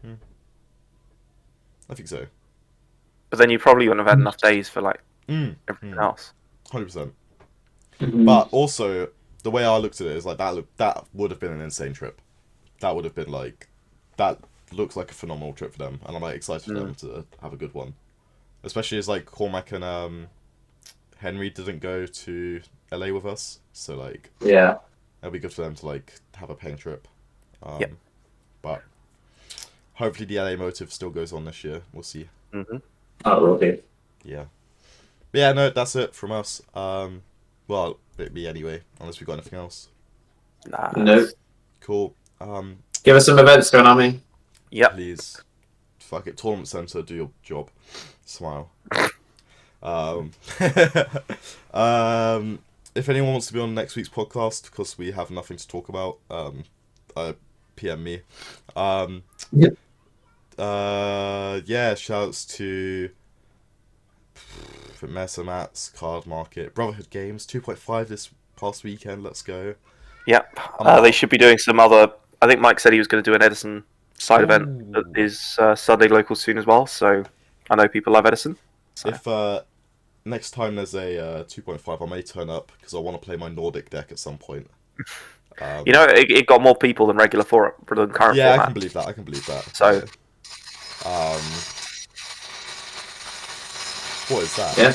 [1.91, 2.25] I think so.
[3.29, 6.03] But then you probably wouldn't have had enough days for like Mm, everything Mm.
[6.03, 6.33] else.
[6.73, 7.13] hundred percent.
[8.01, 8.25] Mhm.
[8.25, 9.09] But also,
[9.43, 10.55] the way I looked at it is like that.
[10.55, 12.21] Look, that would have been an insane trip.
[12.81, 13.69] That would have been like,
[14.17, 14.39] that
[14.73, 17.53] looks like a phenomenal trip for them, and I'm like excited for them to have
[17.53, 17.95] a good one.
[18.63, 20.29] Especially as like Cormac and um,
[21.19, 22.61] Henry didn't go to
[22.93, 24.79] LA with us, so like yeah.
[25.23, 27.07] it'll be good for them to like have a paying trip.
[27.63, 27.93] Um, Yep.
[28.63, 28.83] But
[29.95, 31.83] hopefully the LA motive still goes on this year.
[31.93, 32.29] We'll see.
[32.53, 32.77] hmm
[33.25, 33.83] Oh, will be.
[34.25, 34.45] Yeah.
[35.33, 36.63] But yeah, no, that's it from us.
[36.75, 37.23] Um,
[37.71, 39.89] well, it'd be anyway, unless we've got anything else.
[40.67, 40.91] Nah.
[40.97, 41.31] Nope.
[41.81, 42.15] Cool.
[42.41, 44.19] Um, Give us some events, Konami.
[44.71, 44.95] Yep.
[44.95, 45.41] please,
[45.99, 47.71] fuck it, tournament center, do your job.
[48.27, 48.71] Smile.
[49.83, 50.33] um,
[51.73, 52.59] um,
[52.95, 55.89] if anyone wants to be on next week's podcast, because we have nothing to talk
[55.89, 56.65] about, um,
[57.17, 57.33] uh,
[57.77, 58.21] PM me.
[58.77, 59.75] Um, Yep.
[60.59, 63.11] Uh, yeah, shouts to
[65.07, 69.23] Mesa Mats, Cardmarket, Brotherhood Games, 2.5 this past weekend.
[69.23, 69.75] Let's go.
[70.27, 70.59] Yep.
[70.79, 72.13] I'm Uh, they should be doing some other.
[72.43, 73.85] I think Mike said he was going to do an Edison
[74.19, 74.93] side event Ooh.
[74.93, 76.87] that is uh, Sunday local soon as well.
[76.87, 77.25] So
[77.71, 78.57] I know people love Edison.
[78.95, 79.63] So If uh,
[80.25, 83.37] next time there's a uh, 2.5, I may turn up because I want to play
[83.37, 84.69] my Nordic deck at some point.
[85.61, 88.65] Um, you know, it, it got more people than regular for than current yeah, I
[88.65, 89.07] can believe that.
[89.07, 89.65] I can believe that.
[89.75, 90.05] So-
[91.07, 91.41] um,
[94.31, 94.79] what is that?
[94.79, 94.89] Yeah.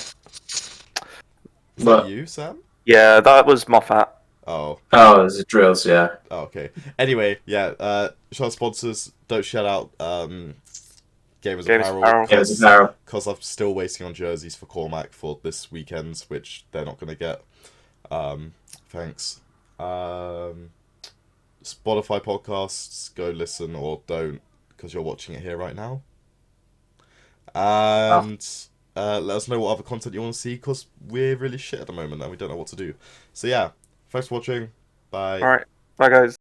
[1.77, 2.03] Is What?
[2.03, 2.59] that you, Sam?
[2.85, 4.09] Yeah, that was Moffat.
[4.47, 6.15] Oh, Oh, there's drills, yeah.
[6.31, 6.69] oh, okay.
[6.99, 7.73] Anyway, yeah.
[7.79, 9.11] Uh, shout out sponsors.
[9.27, 10.55] Don't shout out um,
[11.41, 12.03] Gamers, Gamers Apparel.
[12.03, 12.27] Apparel.
[12.29, 12.95] Yeah, it's apparel.
[13.05, 17.09] because I'm still waiting on jerseys for Cormac for this weekend, which they're not going
[17.09, 17.41] to get.
[18.11, 18.53] Um,
[18.89, 19.41] thanks.
[19.79, 20.69] Um,
[21.63, 26.03] Spotify podcasts, go listen or don't because you're watching it here right now.
[27.55, 28.45] And
[28.95, 31.79] uh, let us know what other content you want to see because we're really shit
[31.79, 32.93] at the moment and we don't know what to do.
[33.33, 33.71] So yeah,
[34.09, 34.71] thanks for watching.
[35.11, 35.41] Bye.
[35.41, 35.65] All right.
[35.97, 36.34] Bye, guys.